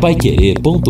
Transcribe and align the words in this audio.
paiquerê.com.br 0.00 0.88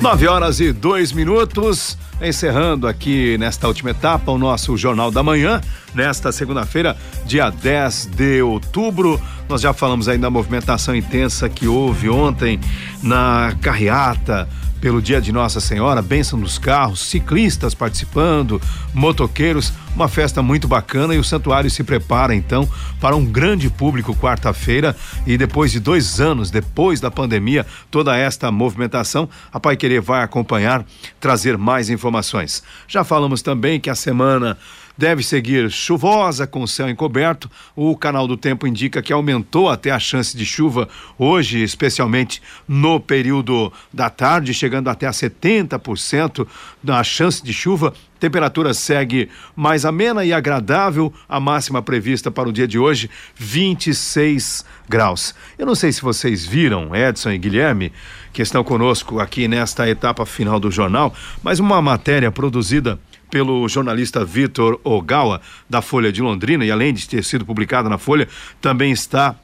Nove 0.00 0.28
horas 0.28 0.60
e 0.60 0.72
dois 0.72 1.12
minutos, 1.12 1.98
encerrando 2.22 2.86
aqui 2.86 3.36
nesta 3.38 3.66
última 3.66 3.90
etapa 3.90 4.30
o 4.30 4.38
nosso 4.38 4.76
Jornal 4.76 5.10
da 5.10 5.22
Manhã, 5.22 5.60
nesta 5.94 6.30
segunda-feira, 6.30 6.96
dia 7.26 7.50
10 7.50 8.10
de 8.14 8.40
outubro. 8.40 9.20
Nós 9.48 9.60
já 9.60 9.72
falamos 9.72 10.08
aí 10.08 10.16
da 10.16 10.30
movimentação 10.30 10.94
intensa 10.94 11.48
que 11.48 11.66
houve 11.66 12.08
ontem 12.08 12.60
na 13.02 13.56
carreata 13.60 14.48
pelo 14.84 15.00
Dia 15.00 15.18
de 15.18 15.32
Nossa 15.32 15.60
Senhora, 15.60 16.02
bênção 16.02 16.38
dos 16.38 16.58
carros, 16.58 17.00
ciclistas 17.00 17.74
participando, 17.74 18.60
motoqueiros, 18.92 19.72
uma 19.96 20.08
festa 20.08 20.42
muito 20.42 20.68
bacana 20.68 21.14
e 21.14 21.18
o 21.18 21.24
santuário 21.24 21.70
se 21.70 21.82
prepara 21.82 22.34
então 22.34 22.68
para 23.00 23.16
um 23.16 23.24
grande 23.24 23.70
público 23.70 24.14
quarta-feira 24.14 24.94
e 25.26 25.38
depois 25.38 25.72
de 25.72 25.80
dois 25.80 26.20
anos 26.20 26.50
depois 26.50 27.00
da 27.00 27.10
pandemia, 27.10 27.64
toda 27.90 28.14
esta 28.14 28.52
movimentação, 28.52 29.26
a 29.50 29.58
Pai 29.58 29.74
Querer 29.74 30.02
vai 30.02 30.22
acompanhar, 30.22 30.84
trazer 31.18 31.56
mais 31.56 31.88
informações. 31.88 32.62
Já 32.86 33.02
falamos 33.02 33.40
também 33.40 33.80
que 33.80 33.88
a 33.88 33.94
semana 33.94 34.58
deve 34.96 35.22
seguir 35.22 35.70
chuvosa 35.70 36.46
com 36.46 36.66
céu 36.66 36.88
encoberto. 36.88 37.50
O 37.74 37.96
canal 37.96 38.26
do 38.26 38.36
tempo 38.36 38.66
indica 38.66 39.02
que 39.02 39.12
aumentou 39.12 39.68
até 39.68 39.90
a 39.90 39.98
chance 39.98 40.36
de 40.36 40.46
chuva 40.46 40.88
hoje, 41.18 41.62
especialmente 41.62 42.40
no 42.66 43.00
período 43.00 43.72
da 43.92 44.08
tarde, 44.08 44.54
chegando 44.54 44.88
até 44.88 45.06
a 45.06 45.10
70% 45.10 46.46
da 46.82 47.02
chance 47.02 47.42
de 47.42 47.52
chuva. 47.52 47.92
Temperatura 48.18 48.72
segue 48.72 49.28
mais 49.54 49.84
amena 49.84 50.24
e 50.24 50.32
agradável. 50.32 51.12
A 51.28 51.38
máxima 51.38 51.82
prevista 51.82 52.30
para 52.30 52.48
o 52.48 52.52
dia 52.52 52.66
de 52.66 52.78
hoje, 52.78 53.10
26 53.36 54.64
graus. 54.88 55.34
Eu 55.58 55.66
não 55.66 55.74
sei 55.74 55.92
se 55.92 56.00
vocês 56.00 56.46
viram, 56.46 56.94
Edson 56.94 57.32
e 57.32 57.38
Guilherme, 57.38 57.92
que 58.32 58.40
estão 58.40 58.64
conosco 58.64 59.20
aqui 59.20 59.46
nesta 59.46 59.88
etapa 59.88 60.24
final 60.24 60.58
do 60.58 60.70
jornal, 60.70 61.14
mas 61.42 61.58
uma 61.58 61.82
matéria 61.82 62.32
produzida 62.32 62.98
pelo 63.34 63.68
jornalista 63.68 64.24
Vitor 64.24 64.80
Ogawa, 64.84 65.40
da 65.68 65.82
Folha 65.82 66.12
de 66.12 66.22
Londrina, 66.22 66.64
e 66.64 66.70
além 66.70 66.94
de 66.94 67.08
ter 67.08 67.24
sido 67.24 67.44
publicada 67.44 67.88
na 67.88 67.98
Folha, 67.98 68.28
também 68.60 68.92
está 68.92 69.34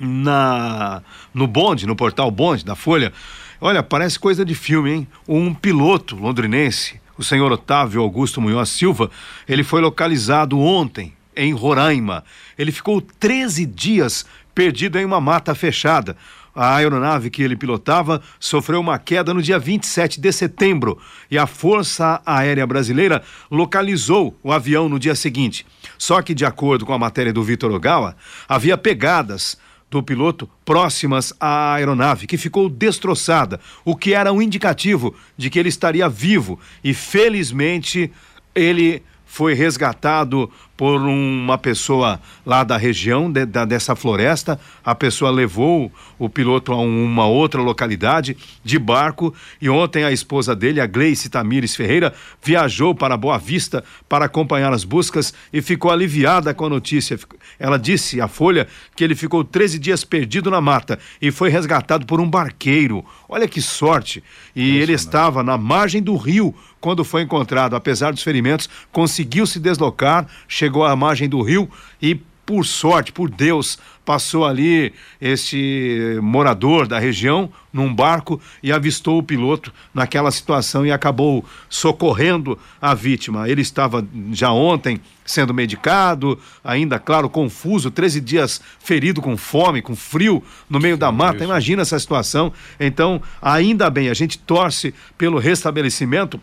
na 0.00 1.02
no 1.34 1.46
Bonde, 1.46 1.86
no 1.86 1.94
portal 1.94 2.30
Bonde 2.30 2.64
da 2.64 2.74
Folha. 2.74 3.12
Olha, 3.60 3.82
parece 3.82 4.18
coisa 4.18 4.46
de 4.46 4.54
filme, 4.54 4.90
hein? 4.90 5.08
Um 5.28 5.52
piloto 5.52 6.16
londrinense, 6.16 6.98
o 7.18 7.22
senhor 7.22 7.52
Otávio 7.52 8.00
Augusto 8.00 8.40
Munhoz 8.40 8.70
Silva, 8.70 9.10
ele 9.46 9.62
foi 9.62 9.82
localizado 9.82 10.58
ontem 10.58 11.12
em 11.36 11.52
Roraima. 11.52 12.24
Ele 12.56 12.72
ficou 12.72 12.98
13 12.98 13.66
dias 13.66 14.24
perdido 14.54 14.98
em 14.98 15.04
uma 15.04 15.20
mata 15.20 15.54
fechada. 15.54 16.16
A 16.60 16.74
aeronave 16.74 17.30
que 17.30 17.40
ele 17.40 17.54
pilotava 17.54 18.20
sofreu 18.40 18.80
uma 18.80 18.98
queda 18.98 19.32
no 19.32 19.40
dia 19.40 19.60
27 19.60 20.20
de 20.20 20.32
setembro 20.32 20.98
e 21.30 21.38
a 21.38 21.46
Força 21.46 22.20
Aérea 22.26 22.66
Brasileira 22.66 23.22
localizou 23.48 24.36
o 24.42 24.50
avião 24.50 24.88
no 24.88 24.98
dia 24.98 25.14
seguinte. 25.14 25.64
Só 25.96 26.20
que, 26.20 26.34
de 26.34 26.44
acordo 26.44 26.84
com 26.84 26.92
a 26.92 26.98
matéria 26.98 27.32
do 27.32 27.44
Vitor 27.44 27.70
Ogawa, 27.70 28.16
havia 28.48 28.76
pegadas 28.76 29.56
do 29.88 30.02
piloto 30.02 30.50
próximas 30.64 31.32
à 31.38 31.74
aeronave, 31.74 32.26
que 32.26 32.36
ficou 32.36 32.68
destroçada, 32.68 33.60
o 33.84 33.94
que 33.94 34.12
era 34.12 34.32
um 34.32 34.42
indicativo 34.42 35.14
de 35.36 35.50
que 35.50 35.60
ele 35.60 35.68
estaria 35.68 36.08
vivo 36.08 36.58
e, 36.82 36.92
felizmente, 36.92 38.10
ele 38.52 39.00
foi 39.28 39.52
resgatado 39.52 40.50
por 40.74 41.00
uma 41.02 41.58
pessoa 41.58 42.18
lá 42.46 42.64
da 42.64 42.76
região 42.76 43.30
de, 43.30 43.44
da, 43.44 43.64
dessa 43.64 43.94
floresta. 43.94 44.58
A 44.82 44.94
pessoa 44.94 45.30
levou 45.30 45.92
o 46.18 46.30
piloto 46.30 46.72
a 46.72 46.76
uma 46.76 47.26
outra 47.26 47.60
localidade 47.60 48.36
de 48.64 48.78
barco 48.78 49.34
e 49.60 49.68
ontem 49.68 50.02
a 50.02 50.10
esposa 50.10 50.56
dele, 50.56 50.80
a 50.80 50.86
Gleice 50.86 51.28
Tamires 51.28 51.76
Ferreira, 51.76 52.14
viajou 52.42 52.94
para 52.94 53.16
Boa 53.16 53.38
Vista 53.38 53.84
para 54.08 54.24
acompanhar 54.24 54.72
as 54.72 54.82
buscas 54.82 55.34
e 55.52 55.60
ficou 55.60 55.90
aliviada 55.90 56.54
com 56.54 56.64
a 56.64 56.70
notícia. 56.70 57.18
Ela 57.58 57.78
disse 57.78 58.20
à 58.20 58.28
Folha 58.28 58.66
que 58.96 59.04
ele 59.04 59.14
ficou 59.14 59.44
13 59.44 59.78
dias 59.78 60.04
perdido 60.04 60.50
na 60.50 60.60
mata 60.60 60.98
e 61.20 61.30
foi 61.30 61.50
resgatado 61.50 62.06
por 62.06 62.20
um 62.20 62.28
barqueiro. 62.28 63.04
Olha 63.28 63.46
que 63.46 63.60
sorte! 63.60 64.22
E 64.56 64.78
ele 64.78 64.92
estava 64.92 65.42
na 65.42 65.58
margem 65.58 66.02
do 66.02 66.16
rio 66.16 66.54
quando 66.80 67.04
foi 67.04 67.22
encontrado. 67.22 67.76
Apesar 67.76 68.12
dos 68.12 68.22
ferimentos, 68.22 68.68
conseguiu 68.90 69.46
se 69.46 69.58
deslocar, 69.58 70.26
chegou 70.46 70.78
chegou 70.78 70.84
à 70.84 70.94
margem 70.94 71.28
do 71.28 71.42
rio 71.42 71.68
e 72.00 72.20
por 72.48 72.64
sorte, 72.64 73.12
por 73.12 73.28
Deus, 73.28 73.78
passou 74.06 74.46
ali 74.46 74.94
este 75.20 76.18
morador 76.22 76.88
da 76.88 76.98
região 76.98 77.52
num 77.70 77.94
barco 77.94 78.40
e 78.62 78.72
avistou 78.72 79.18
o 79.18 79.22
piloto 79.22 79.70
naquela 79.92 80.30
situação 80.30 80.86
e 80.86 80.90
acabou 80.90 81.44
socorrendo 81.68 82.58
a 82.80 82.94
vítima. 82.94 83.46
Ele 83.50 83.60
estava 83.60 84.02
já 84.32 84.50
ontem 84.50 84.98
sendo 85.26 85.52
medicado, 85.52 86.38
ainda, 86.64 86.98
claro, 86.98 87.28
confuso, 87.28 87.90
13 87.90 88.18
dias 88.22 88.62
ferido 88.80 89.20
com 89.20 89.36
fome, 89.36 89.82
com 89.82 89.94
frio, 89.94 90.42
no 90.70 90.80
meio 90.80 90.96
da 90.96 91.12
mata. 91.12 91.44
Imagina 91.44 91.82
essa 91.82 91.98
situação. 91.98 92.50
Então, 92.80 93.20
ainda 93.42 93.90
bem, 93.90 94.08
a 94.08 94.14
gente 94.14 94.38
torce 94.38 94.94
pelo 95.18 95.38
restabelecimento 95.38 96.40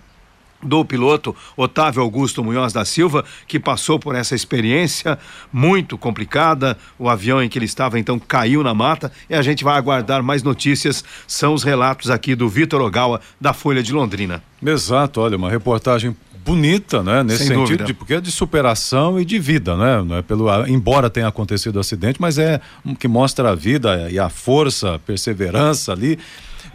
do 0.66 0.84
piloto 0.84 1.36
Otávio 1.56 2.02
Augusto 2.02 2.44
Munhoz 2.44 2.74
da 2.74 2.84
Silva, 2.84 3.24
que 3.48 3.60
passou 3.60 4.00
por 4.00 4.16
essa 4.16 4.36
experiência 4.36 5.18
muito 5.52 5.98
complicada. 5.98 6.78
O 6.98 7.08
avião 7.08 7.42
em 7.42 7.48
que 7.48 7.58
ele 7.58 7.66
estava 7.66 8.00
então 8.00 8.20
caiu 8.20 8.64
na 8.64 8.74
mata 8.74 9.12
e 9.30 9.36
a 9.36 9.42
gente 9.42 9.64
vai 9.64 9.78
aguardar 9.78 10.24
mais 10.24 10.44
notícias. 10.44 11.04
São 11.28 11.54
os 11.54 11.64
relatos 11.64 12.10
aqui 12.10 12.36
do 12.36 12.50
Vitor 12.50 12.82
Ogawa, 12.82 13.22
da 13.40 13.54
Folha 13.54 13.84
de 13.84 13.94
Londrina. 13.94 14.44
Exato, 14.66 15.22
olha, 15.22 15.38
uma 15.38 15.50
reportagem 15.50 16.16
bonita, 16.46 17.02
né? 17.02 17.24
Nesse 17.24 17.48
Sem 17.48 17.58
sentido, 17.58 17.86
de, 17.86 17.94
porque 17.94 18.14
é 18.14 18.22
de 18.22 18.32
superação 18.32 19.20
e 19.20 19.26
de 19.26 19.40
vida, 19.40 19.76
né? 19.76 20.04
Não 20.04 20.18
é 20.18 20.22
pelo, 20.22 20.48
embora 20.68 21.10
tenha 21.10 21.28
acontecido 21.28 21.78
o 21.78 21.80
acidente, 21.80 22.22
mas 22.22 22.38
é 22.38 22.62
que 23.00 23.08
mostra 23.08 23.50
a 23.50 23.56
vida 23.56 24.08
e 24.12 24.20
a 24.20 24.30
força, 24.30 24.96
a 24.96 25.00
perseverança 25.00 25.92
ali. 25.92 26.20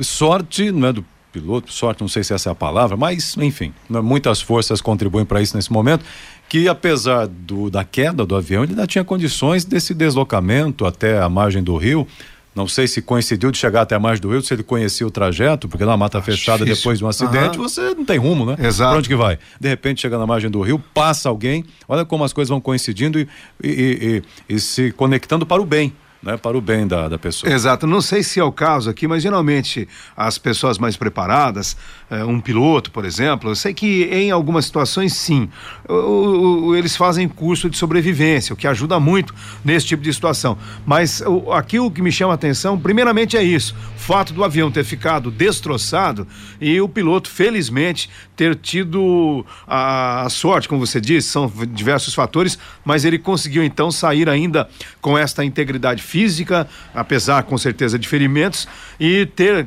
Sorte, 0.00 0.72
não 0.72 0.88
é 0.88 0.92
do 0.92 1.04
piloto, 1.32 1.72
sorte, 1.72 2.00
não 2.00 2.08
sei 2.08 2.22
se 2.22 2.32
essa 2.32 2.50
é 2.50 2.52
a 2.52 2.54
palavra, 2.54 2.96
mas 2.96 3.36
enfim, 3.36 3.72
né, 3.88 4.00
muitas 4.00 4.40
forças 4.40 4.80
contribuem 4.80 5.24
para 5.24 5.40
isso 5.40 5.56
nesse 5.56 5.72
momento. 5.72 6.04
Que 6.48 6.68
apesar 6.68 7.28
do, 7.28 7.70
da 7.70 7.84
queda 7.84 8.26
do 8.26 8.34
avião, 8.34 8.64
ele 8.64 8.72
ainda 8.72 8.86
tinha 8.86 9.04
condições 9.04 9.64
desse 9.64 9.94
deslocamento 9.94 10.84
até 10.84 11.20
a 11.20 11.28
margem 11.28 11.62
do 11.62 11.76
rio. 11.76 12.06
Não 12.52 12.66
sei 12.66 12.88
se 12.88 13.00
coincidiu 13.00 13.52
de 13.52 13.58
chegar 13.58 13.82
até 13.82 13.94
a 13.94 14.00
margem 14.00 14.20
do 14.20 14.28
rio, 14.28 14.42
se 14.42 14.52
ele 14.52 14.64
conhecia 14.64 15.06
o 15.06 15.10
trajeto, 15.10 15.68
porque 15.68 15.84
na 15.84 15.96
mata 15.96 16.20
fechada, 16.20 16.64
difícil. 16.64 16.82
depois 16.82 16.98
de 16.98 17.04
um 17.04 17.08
acidente, 17.08 17.56
uhum. 17.56 17.62
você 17.62 17.94
não 17.94 18.04
tem 18.04 18.18
rumo, 18.18 18.44
né? 18.44 18.56
Exato. 18.58 18.90
Pra 18.90 18.98
onde 18.98 19.08
que 19.08 19.14
vai? 19.14 19.38
De 19.60 19.68
repente 19.68 20.00
chega 20.00 20.18
na 20.18 20.26
margem 20.26 20.50
do 20.50 20.60
rio, 20.60 20.82
passa 20.92 21.28
alguém, 21.28 21.64
olha 21.88 22.04
como 22.04 22.24
as 22.24 22.32
coisas 22.32 22.48
vão 22.48 22.60
coincidindo 22.60 23.20
e, 23.20 23.28
e, 23.62 24.22
e, 24.48 24.54
e 24.56 24.58
se 24.58 24.90
conectando 24.90 25.46
para 25.46 25.62
o 25.62 25.64
bem 25.64 25.92
né, 26.22 26.36
para 26.36 26.56
o 26.56 26.60
bem 26.60 26.86
da, 26.86 27.08
da 27.08 27.18
pessoa. 27.18 27.52
Exato. 27.52 27.86
Não 27.86 28.00
sei 28.00 28.22
se 28.22 28.38
é 28.38 28.44
o 28.44 28.52
caso 28.52 28.90
aqui, 28.90 29.08
mas 29.08 29.22
geralmente 29.22 29.88
as 30.16 30.36
pessoas 30.36 30.78
mais 30.78 30.96
preparadas, 30.96 31.76
é, 32.10 32.24
um 32.24 32.40
piloto, 32.40 32.90
por 32.90 33.04
exemplo, 33.04 33.50
eu 33.50 33.54
sei 33.54 33.72
que 33.72 34.04
em 34.04 34.30
algumas 34.30 34.66
situações 34.66 35.14
sim, 35.14 35.48
o, 35.88 35.94
o, 35.94 36.76
eles 36.76 36.96
fazem 36.96 37.26
curso 37.28 37.70
de 37.70 37.78
sobrevivência, 37.78 38.52
o 38.52 38.56
que 38.56 38.66
ajuda 38.66 39.00
muito 39.00 39.34
nesse 39.64 39.86
tipo 39.86 40.02
de 40.02 40.12
situação. 40.12 40.58
Mas 40.84 41.22
o, 41.22 41.52
aqui 41.52 41.78
o 41.78 41.90
que 41.90 42.02
me 42.02 42.12
chama 42.12 42.32
a 42.32 42.34
atenção, 42.34 42.78
primeiramente 42.78 43.36
é 43.36 43.42
isso: 43.42 43.74
o 43.96 44.00
fato 44.00 44.32
do 44.32 44.44
avião 44.44 44.70
ter 44.70 44.84
ficado 44.84 45.30
destroçado 45.30 46.26
e 46.60 46.80
o 46.80 46.88
piloto, 46.88 47.30
felizmente, 47.30 48.10
ter 48.36 48.56
tido 48.56 49.44
a, 49.66 50.22
a 50.22 50.30
sorte, 50.30 50.68
como 50.68 50.84
você 50.84 51.00
disse, 51.00 51.28
são 51.28 51.50
diversos 51.72 52.14
fatores, 52.14 52.58
mas 52.84 53.04
ele 53.04 53.18
conseguiu 53.18 53.62
então 53.62 53.90
sair 53.90 54.28
ainda 54.28 54.68
com 55.00 55.16
esta 55.16 55.44
integridade 55.44 56.02
física, 56.10 56.66
apesar 56.92 57.44
com 57.44 57.56
certeza 57.56 57.98
de 57.98 58.08
ferimentos, 58.08 58.66
e 58.98 59.26
ter 59.26 59.66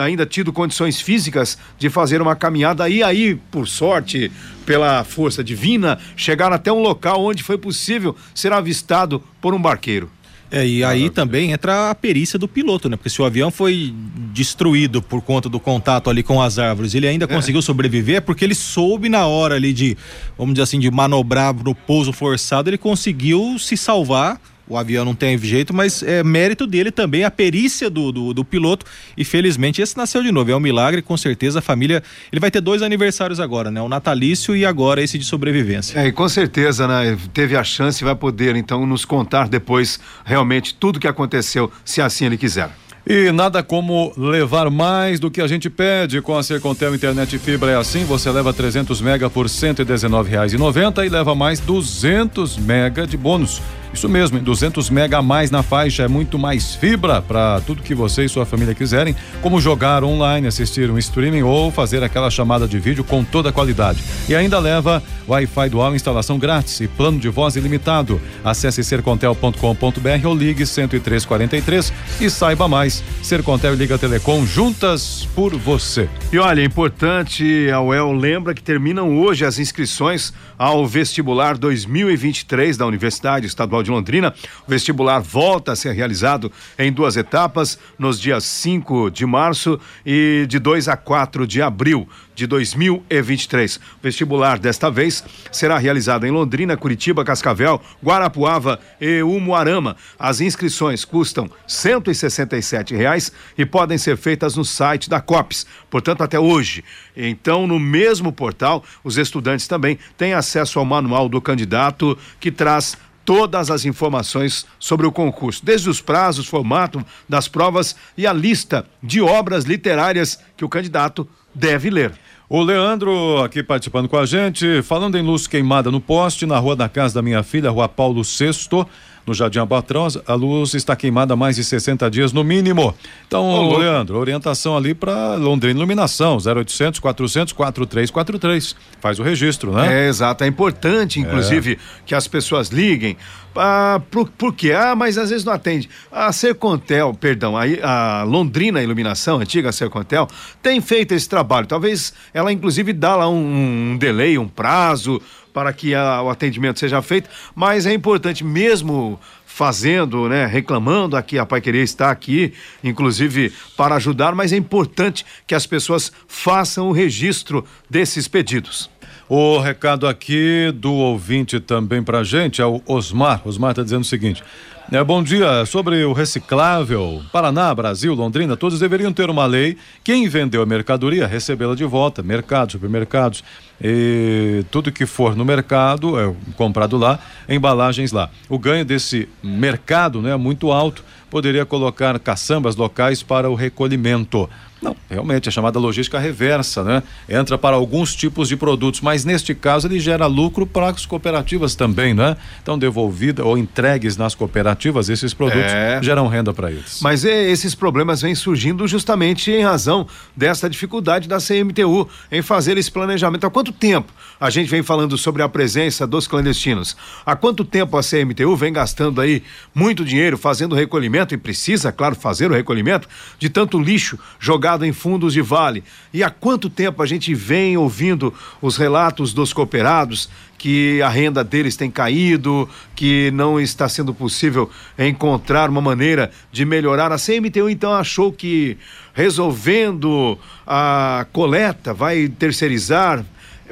ainda 0.00 0.24
tido 0.24 0.52
condições 0.52 1.00
físicas 1.00 1.58
de 1.78 1.90
fazer 1.90 2.22
uma 2.22 2.36
caminhada 2.36 2.88
e 2.88 3.02
aí, 3.02 3.34
por 3.50 3.66
sorte, 3.66 4.30
pela 4.64 5.04
força 5.04 5.42
divina, 5.42 5.98
chegar 6.16 6.52
até 6.52 6.72
um 6.72 6.80
local 6.80 7.24
onde 7.24 7.42
foi 7.42 7.58
possível 7.58 8.16
ser 8.34 8.52
avistado 8.52 9.22
por 9.40 9.54
um 9.54 9.60
barqueiro. 9.60 10.08
É, 10.54 10.66
e 10.66 10.84
aí 10.84 11.08
também 11.08 11.50
entra 11.50 11.88
a 11.88 11.94
perícia 11.94 12.38
do 12.38 12.46
piloto, 12.46 12.86
né? 12.86 12.94
Porque 12.94 13.08
se 13.08 13.22
o 13.22 13.24
avião 13.24 13.50
foi 13.50 13.94
destruído 14.34 15.00
por 15.00 15.22
conta 15.22 15.48
do 15.48 15.58
contato 15.58 16.10
ali 16.10 16.22
com 16.22 16.42
as 16.42 16.58
árvores, 16.58 16.94
ele 16.94 17.08
ainda 17.08 17.24
é. 17.24 17.26
conseguiu 17.26 17.62
sobreviver, 17.62 18.16
é 18.16 18.20
porque 18.20 18.44
ele 18.44 18.54
soube 18.54 19.08
na 19.08 19.26
hora 19.26 19.54
ali 19.54 19.72
de, 19.72 19.96
vamos 20.36 20.52
dizer 20.52 20.64
assim, 20.64 20.78
de 20.78 20.90
manobrar 20.90 21.54
no 21.54 21.74
pouso 21.74 22.12
forçado, 22.12 22.68
ele 22.68 22.76
conseguiu 22.76 23.58
se 23.58 23.78
salvar 23.78 24.38
o 24.72 24.78
avião 24.78 25.04
não 25.04 25.14
tem 25.14 25.36
jeito, 25.38 25.74
mas 25.74 26.02
é 26.02 26.24
mérito 26.24 26.66
dele 26.66 26.90
também, 26.90 27.24
a 27.24 27.30
perícia 27.30 27.90
do, 27.90 28.10
do, 28.10 28.34
do, 28.34 28.44
piloto. 28.44 28.86
E 29.16 29.24
felizmente 29.24 29.82
esse 29.82 29.96
nasceu 29.96 30.22
de 30.22 30.32
novo. 30.32 30.50
É 30.50 30.56
um 30.56 30.60
milagre, 30.60 31.02
com 31.02 31.16
certeza. 31.16 31.58
A 31.58 31.62
família. 31.62 32.02
Ele 32.32 32.40
vai 32.40 32.50
ter 32.50 32.60
dois 32.60 32.82
aniversários 32.82 33.38
agora, 33.38 33.70
né? 33.70 33.80
O 33.82 33.88
natalício 33.88 34.56
e 34.56 34.64
agora 34.64 35.02
esse 35.02 35.18
de 35.18 35.24
sobrevivência. 35.24 35.98
É, 35.98 36.06
e 36.06 36.12
com 36.12 36.28
certeza, 36.28 36.88
né? 36.88 37.18
Teve 37.34 37.56
a 37.56 37.62
chance 37.62 38.02
e 38.02 38.04
vai 38.04 38.14
poder, 38.14 38.56
então, 38.56 38.86
nos 38.86 39.04
contar 39.04 39.48
depois 39.48 40.00
realmente 40.24 40.74
tudo 40.74 40.98
que 40.98 41.08
aconteceu, 41.08 41.70
se 41.84 42.00
assim 42.00 42.26
ele 42.26 42.38
quiser. 42.38 42.70
E 43.04 43.32
nada 43.32 43.62
como 43.64 44.12
levar 44.16 44.70
mais 44.70 45.18
do 45.18 45.28
que 45.28 45.40
a 45.40 45.46
gente 45.48 45.68
pede 45.68 46.22
com 46.22 46.38
a 46.38 46.42
Sercontel 46.42 46.94
Internet 46.94 47.36
Fibra 47.36 47.72
é 47.72 47.76
assim, 47.76 48.04
você 48.04 48.30
leva 48.30 48.52
300 48.52 49.00
mega 49.00 49.28
por 49.28 49.46
R$ 49.46 49.52
119,90 49.52 51.04
e 51.04 51.08
leva 51.08 51.34
mais 51.34 51.58
200 51.58 52.56
mega 52.58 53.04
de 53.04 53.16
bônus. 53.16 53.60
Isso 53.92 54.08
mesmo, 54.08 54.38
200 54.38 54.88
mega 54.90 55.18
a 55.18 55.22
mais 55.22 55.50
na 55.50 55.62
faixa, 55.62 56.04
é 56.04 56.08
muito 56.08 56.38
mais 56.38 56.74
fibra 56.74 57.20
para 57.20 57.60
tudo 57.60 57.82
que 57.82 57.94
você 57.94 58.24
e 58.24 58.28
sua 58.28 58.46
família 58.46 58.74
quiserem, 58.74 59.14
como 59.40 59.60
jogar 59.60 60.02
online, 60.02 60.46
assistir 60.46 60.90
um 60.90 60.98
streaming 60.98 61.42
ou 61.42 61.70
fazer 61.70 62.02
aquela 62.02 62.30
chamada 62.30 62.66
de 62.66 62.78
vídeo 62.78 63.04
com 63.04 63.22
toda 63.22 63.50
a 63.50 63.52
qualidade. 63.52 64.02
E 64.28 64.34
ainda 64.34 64.58
leva 64.58 65.02
Wi-Fi 65.28 65.68
dual, 65.68 65.94
instalação 65.94 66.38
grátis 66.38 66.80
e 66.80 66.88
plano 66.88 67.18
de 67.18 67.28
voz 67.28 67.54
ilimitado. 67.54 68.20
Acesse 68.42 68.82
sercontel.com.br 68.82 70.26
ou 70.26 70.34
ligue 70.34 70.64
10343 70.64 71.92
e 72.20 72.30
saiba 72.30 72.66
mais. 72.68 73.02
Sercontel 73.22 73.74
e 73.74 73.76
Liga 73.76 73.98
Telecom 73.98 74.46
juntas 74.46 75.28
por 75.34 75.54
você. 75.54 76.08
E 76.32 76.38
olha, 76.38 76.60
é 76.60 76.64
importante, 76.64 77.70
a 77.70 77.80
UEL 77.80 78.12
lembra 78.12 78.54
que 78.54 78.62
terminam 78.62 79.18
hoje 79.18 79.44
as 79.44 79.58
inscrições 79.58 80.32
ao 80.58 80.86
vestibular 80.86 81.58
2023 81.58 82.76
da 82.76 82.86
Universidade 82.86 83.46
Estadual 83.46 83.81
de 83.82 83.90
Londrina. 83.90 84.34
O 84.66 84.70
vestibular 84.70 85.20
volta 85.20 85.72
a 85.72 85.76
ser 85.76 85.92
realizado 85.92 86.50
em 86.78 86.92
duas 86.92 87.16
etapas, 87.16 87.78
nos 87.98 88.20
dias 88.20 88.44
5 88.44 89.10
de 89.10 89.26
março 89.26 89.78
e 90.04 90.46
de 90.48 90.58
2 90.58 90.88
a 90.88 90.96
4 90.96 91.46
de 91.46 91.60
abril 91.60 92.08
de 92.34 92.46
2023. 92.46 93.76
O 93.76 93.80
vestibular 94.02 94.58
desta 94.58 94.90
vez 94.90 95.24
será 95.50 95.78
realizado 95.78 96.26
em 96.26 96.30
Londrina, 96.30 96.76
Curitiba, 96.76 97.24
Cascavel, 97.24 97.80
Guarapuava 98.02 98.80
e 99.00 99.22
Umuarama. 99.22 99.96
As 100.18 100.40
inscrições 100.40 101.04
custam 101.04 101.50
167 101.66 102.94
reais 102.94 103.32
e 103.56 103.64
podem 103.64 103.98
ser 103.98 104.16
feitas 104.16 104.56
no 104.56 104.64
site 104.64 105.08
da 105.08 105.20
COPS, 105.20 105.66
portanto 105.90 106.22
até 106.22 106.38
hoje. 106.38 106.84
Então, 107.16 107.66
no 107.66 107.78
mesmo 107.78 108.32
portal, 108.32 108.82
os 109.04 109.18
estudantes 109.18 109.66
também 109.66 109.98
têm 110.16 110.34
acesso 110.34 110.78
ao 110.78 110.84
manual 110.84 111.28
do 111.28 111.40
candidato 111.40 112.16
que 112.40 112.50
traz 112.50 112.96
todas 113.24 113.70
as 113.70 113.84
informações 113.84 114.66
sobre 114.78 115.06
o 115.06 115.12
concurso, 115.12 115.64
desde 115.64 115.88
os 115.88 116.00
prazos, 116.00 116.46
formato 116.46 117.04
das 117.28 117.48
provas 117.48 117.96
e 118.16 118.26
a 118.26 118.32
lista 118.32 118.86
de 119.02 119.20
obras 119.20 119.64
literárias 119.64 120.38
que 120.56 120.64
o 120.64 120.68
candidato 120.68 121.28
deve 121.54 121.90
ler. 121.90 122.12
O 122.48 122.62
Leandro 122.62 123.42
aqui 123.42 123.62
participando 123.62 124.08
com 124.08 124.18
a 124.18 124.26
gente, 124.26 124.82
falando 124.82 125.16
em 125.16 125.22
luz 125.22 125.46
queimada 125.46 125.90
no 125.90 126.00
poste, 126.00 126.44
na 126.44 126.58
rua 126.58 126.76
da 126.76 126.88
casa 126.88 127.14
da 127.14 127.22
minha 127.22 127.42
filha, 127.42 127.70
rua 127.70 127.88
Paulo 127.88 128.22
VI 128.22 128.86
no 129.26 129.34
Jardim 129.34 129.58
Albatroz, 129.58 130.18
a 130.26 130.34
luz 130.34 130.74
está 130.74 130.96
queimada 130.96 131.34
há 131.34 131.36
mais 131.36 131.56
de 131.56 131.64
60 131.64 132.10
dias 132.10 132.32
no 132.32 132.42
mínimo. 132.42 132.94
Então, 133.26 133.44
Ô, 133.44 133.78
Leandro, 133.78 134.18
orientação 134.18 134.76
ali 134.76 134.94
para 134.94 135.36
Londrina 135.36 135.78
Iluminação, 135.78 136.38
0800 136.38 137.00
400 137.00 137.52
4343. 137.52 138.76
Faz 139.00 139.18
o 139.18 139.22
registro, 139.22 139.72
né? 139.72 140.04
É, 140.04 140.08
exato. 140.08 140.44
É 140.44 140.46
importante, 140.46 141.20
inclusive, 141.20 141.72
é. 141.72 141.76
que 142.04 142.14
as 142.14 142.26
pessoas 142.26 142.68
liguem. 142.68 143.16
Ah, 143.54 144.00
por, 144.10 144.28
por 144.30 144.54
quê? 144.54 144.72
Ah, 144.72 144.94
mas 144.96 145.18
às 145.18 145.30
vezes 145.30 145.44
não 145.44 145.52
atende. 145.52 145.88
A 146.10 146.32
Sercontel, 146.32 147.14
perdão, 147.14 147.54
a, 147.56 147.64
a 147.82 148.22
Londrina 148.22 148.82
Iluminação, 148.82 149.38
a 149.38 149.42
antiga 149.42 149.70
Sercontel, 149.72 150.26
tem 150.62 150.80
feito 150.80 151.12
esse 151.12 151.28
trabalho. 151.28 151.66
Talvez 151.66 152.14
ela, 152.32 152.52
inclusive, 152.52 152.92
dá 152.92 153.16
lá 153.16 153.28
um, 153.28 153.92
um 153.92 153.96
delay, 153.98 154.38
um 154.38 154.48
prazo 154.48 155.20
para 155.52 155.72
que 155.72 155.94
a, 155.94 156.22
o 156.22 156.30
atendimento 156.30 156.78
seja 156.78 157.00
feito, 157.02 157.28
mas 157.54 157.86
é 157.86 157.92
importante 157.92 158.44
mesmo 158.44 159.18
fazendo, 159.44 160.28
né, 160.28 160.46
reclamando 160.46 161.14
aqui, 161.14 161.38
a 161.38 161.44
Pai 161.44 161.60
Querer 161.60 161.82
está 161.82 162.10
aqui, 162.10 162.54
inclusive 162.82 163.52
para 163.76 163.96
ajudar, 163.96 164.34
mas 164.34 164.52
é 164.52 164.56
importante 164.56 165.26
que 165.46 165.54
as 165.54 165.66
pessoas 165.66 166.10
façam 166.26 166.88
o 166.88 166.92
registro 166.92 167.64
desses 167.88 168.26
pedidos. 168.26 168.90
O 169.28 169.58
recado 169.58 170.06
aqui 170.06 170.72
do 170.74 170.92
ouvinte 170.92 171.60
também 171.60 172.02
pra 172.02 172.22
gente 172.24 172.60
é 172.60 172.66
o 172.66 172.82
Osmar. 172.86 173.40
Osmar 173.44 173.70
está 173.70 173.82
dizendo 173.82 174.02
o 174.02 174.06
seguinte: 174.06 174.42
é, 174.90 175.02
bom 175.02 175.22
dia. 175.22 175.64
Sobre 175.64 176.04
o 176.04 176.12
reciclável, 176.12 177.22
Paraná, 177.32 177.74
Brasil, 177.74 178.14
Londrina, 178.14 178.58
todos 178.58 178.78
deveriam 178.78 179.10
ter 179.10 179.30
uma 179.30 179.46
lei. 179.46 179.78
Quem 180.04 180.28
vendeu 180.28 180.60
a 180.60 180.66
mercadoria, 180.66 181.26
recebê-la 181.26 181.74
de 181.74 181.84
volta. 181.84 182.22
Mercados, 182.22 182.72
supermercados, 182.72 183.42
e 183.80 184.64
tudo 184.70 184.92
que 184.92 185.06
for 185.06 185.34
no 185.34 185.46
mercado, 185.46 186.20
é, 186.20 186.34
comprado 186.56 186.98
lá, 186.98 187.18
embalagens 187.48 188.12
lá. 188.12 188.28
O 188.50 188.58
ganho 188.58 188.84
desse 188.84 189.28
mercado 189.42 190.20
né, 190.20 190.32
é 190.32 190.36
muito 190.36 190.70
alto. 190.70 191.02
Poderia 191.30 191.64
colocar 191.64 192.18
caçambas 192.18 192.76
locais 192.76 193.22
para 193.22 193.48
o 193.48 193.54
recolhimento. 193.54 194.50
Não, 194.82 194.96
realmente, 195.08 195.48
a 195.48 195.52
chamada 195.52 195.78
logística 195.78 196.18
reversa, 196.18 196.82
né? 196.82 197.04
Entra 197.28 197.56
para 197.56 197.76
alguns 197.76 198.16
tipos 198.16 198.48
de 198.48 198.56
produtos, 198.56 199.00
mas 199.00 199.24
neste 199.24 199.54
caso 199.54 199.86
ele 199.86 200.00
gera 200.00 200.26
lucro 200.26 200.66
para 200.66 200.88
as 200.88 201.06
cooperativas 201.06 201.76
também, 201.76 202.12
né? 202.12 202.36
Então, 202.60 202.76
devolvida 202.76 203.44
ou 203.44 203.56
entregues 203.56 204.16
nas 204.16 204.34
cooperativas, 204.34 205.08
esses 205.08 205.32
produtos 205.32 205.70
é. 205.72 206.00
geram 206.02 206.26
renda 206.26 206.52
para 206.52 206.72
eles. 206.72 206.98
Mas 207.00 207.24
é, 207.24 207.48
esses 207.48 207.76
problemas 207.76 208.20
vêm 208.22 208.34
surgindo 208.34 208.88
justamente 208.88 209.52
em 209.52 209.62
razão 209.62 210.04
dessa 210.36 210.68
dificuldade 210.68 211.28
da 211.28 211.38
CMTU 211.38 212.08
em 212.30 212.42
fazer 212.42 212.76
esse 212.76 212.90
planejamento. 212.90 213.46
Há 213.46 213.50
quanto 213.50 213.70
tempo 213.70 214.12
a 214.40 214.50
gente 214.50 214.68
vem 214.68 214.82
falando 214.82 215.16
sobre 215.16 215.42
a 215.42 215.48
presença 215.48 216.08
dos 216.08 216.26
clandestinos? 216.26 216.96
Há 217.24 217.36
quanto 217.36 217.64
tempo 217.64 217.96
a 217.96 218.02
CMTU 218.02 218.56
vem 218.56 218.72
gastando 218.72 219.20
aí 219.20 219.44
muito 219.72 220.04
dinheiro 220.04 220.36
fazendo 220.36 220.74
recolhimento 220.74 221.34
e 221.34 221.38
precisa, 221.38 221.92
claro, 221.92 222.16
fazer 222.16 222.50
o 222.50 222.54
recolhimento 222.54 223.08
de 223.38 223.48
tanto 223.48 223.80
lixo 223.80 224.18
jogado 224.40 224.71
em 224.80 224.92
fundos 224.92 225.34
de 225.34 225.42
vale. 225.42 225.84
E 226.12 226.22
há 226.22 226.30
quanto 226.30 226.70
tempo 226.70 227.02
a 227.02 227.06
gente 227.06 227.34
vem 227.34 227.76
ouvindo 227.76 228.32
os 228.60 228.76
relatos 228.76 229.34
dos 229.34 229.52
cooperados 229.52 230.28
que 230.56 231.02
a 231.02 231.08
renda 231.08 231.42
deles 231.42 231.76
tem 231.76 231.90
caído, 231.90 232.68
que 232.94 233.32
não 233.32 233.60
está 233.60 233.88
sendo 233.88 234.14
possível 234.14 234.70
encontrar 234.96 235.68
uma 235.68 235.80
maneira 235.80 236.30
de 236.52 236.64
melhorar. 236.64 237.10
A 237.10 237.18
CMTU 237.18 237.68
então 237.68 237.92
achou 237.92 238.32
que 238.32 238.78
resolvendo 239.12 240.38
a 240.64 241.26
coleta 241.32 241.92
vai 241.92 242.28
terceirizar, 242.28 243.24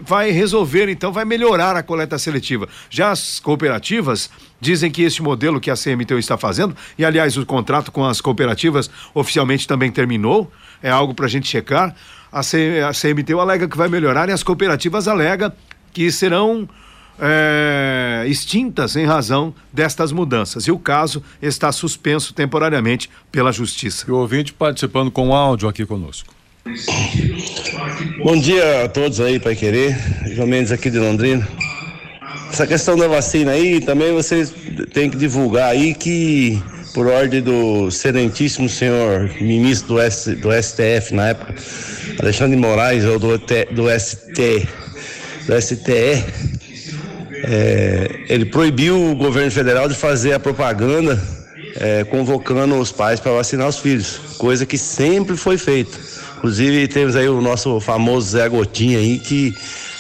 vai 0.02 0.30
resolver, 0.30 0.88
então, 0.88 1.12
vai 1.12 1.24
melhorar 1.24 1.76
a 1.76 1.82
coleta 1.82 2.18
seletiva. 2.18 2.68
Já 2.88 3.10
as 3.10 3.38
cooperativas 3.38 4.30
dizem 4.60 4.90
que 4.90 5.02
este 5.02 5.22
modelo 5.22 5.60
que 5.60 5.70
a 5.70 5.74
CMTU 5.74 6.18
está 6.18 6.36
fazendo, 6.36 6.76
e 6.98 7.04
aliás, 7.04 7.36
o 7.36 7.46
contrato 7.46 7.90
com 7.90 8.04
as 8.04 8.20
cooperativas 8.20 8.90
oficialmente 9.14 9.66
também 9.66 9.90
terminou, 9.90 10.50
é 10.82 10.90
algo 10.90 11.14
para 11.14 11.26
a 11.26 11.28
gente 11.28 11.48
checar. 11.48 11.94
A, 12.32 12.42
C, 12.42 12.80
a 12.86 12.92
CMTU 12.92 13.40
alega 13.40 13.68
que 13.68 13.76
vai 13.76 13.88
melhorar 13.88 14.28
e 14.28 14.32
as 14.32 14.42
cooperativas 14.42 15.08
alegam 15.08 15.52
que 15.92 16.10
serão 16.12 16.68
é, 17.20 18.24
extintas 18.26 18.96
em 18.96 19.04
razão 19.04 19.54
destas 19.72 20.10
mudanças. 20.12 20.66
E 20.66 20.70
o 20.70 20.78
caso 20.78 21.22
está 21.42 21.70
suspenso 21.70 22.32
temporariamente 22.32 23.10
pela 23.30 23.52
Justiça. 23.52 24.06
E 24.08 24.10
o 24.10 24.16
ouvinte 24.16 24.52
participando 24.52 25.10
com 25.10 25.34
áudio 25.34 25.68
aqui 25.68 25.84
conosco. 25.84 26.34
Bom 28.22 28.38
dia 28.38 28.84
a 28.84 28.88
todos 28.88 29.20
aí, 29.20 29.40
Pai 29.40 29.56
Querer. 29.56 29.96
João 30.34 30.46
Mendes 30.46 30.72
aqui 30.72 30.90
de 30.90 30.98
Londrina. 30.98 31.46
Essa 32.52 32.66
questão 32.66 32.96
da 32.96 33.06
vacina 33.06 33.52
aí, 33.52 33.80
também 33.80 34.12
vocês 34.12 34.52
têm 34.92 35.08
que 35.08 35.16
divulgar 35.16 35.70
aí 35.70 35.94
que 35.94 36.60
por 36.92 37.06
ordem 37.06 37.40
do 37.40 37.88
excelentíssimo 37.88 38.68
senhor 38.68 39.30
ministro 39.40 39.94
do, 39.94 40.00
S, 40.00 40.34
do 40.34 40.50
STF 40.52 41.14
na 41.14 41.28
época, 41.28 41.54
Alexandre 42.20 42.56
Moraes, 42.56 43.04
ou 43.04 43.18
do, 43.18 43.38
do 43.38 44.00
ST, 44.00 44.68
do 45.46 45.60
STE, 45.60 46.24
é, 47.44 48.24
ele 48.28 48.44
proibiu 48.46 49.12
o 49.12 49.14
governo 49.14 49.50
federal 49.50 49.88
de 49.88 49.94
fazer 49.94 50.32
a 50.32 50.40
propaganda 50.40 51.22
é, 51.76 52.04
convocando 52.04 52.74
os 52.76 52.90
pais 52.90 53.20
para 53.20 53.32
vacinar 53.32 53.68
os 53.68 53.78
filhos, 53.78 54.20
coisa 54.38 54.66
que 54.66 54.76
sempre 54.76 55.36
foi 55.36 55.56
feita. 55.56 55.96
Inclusive 56.38 56.88
temos 56.88 57.14
aí 57.14 57.28
o 57.28 57.40
nosso 57.40 57.78
famoso 57.80 58.30
Zé 58.30 58.48
Gotinha 58.48 58.98
aí 58.98 59.18
que 59.18 59.54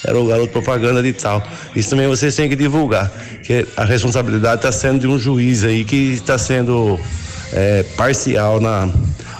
era 0.04 0.18
o 0.18 0.26
garoto 0.26 0.52
propaganda 0.52 1.02
de 1.02 1.12
tal. 1.12 1.42
Isso 1.74 1.90
também 1.90 2.08
vocês 2.08 2.34
têm 2.34 2.48
que 2.48 2.56
divulgar, 2.56 3.10
que 3.44 3.66
a 3.76 3.84
responsabilidade 3.84 4.56
está 4.56 4.72
sendo 4.72 5.00
de 5.00 5.06
um 5.06 5.18
juiz 5.18 5.64
aí 5.64 5.84
que 5.84 6.12
está 6.12 6.38
sendo 6.38 6.98
é, 7.52 7.82
parcial 7.96 8.60
na, 8.60 8.88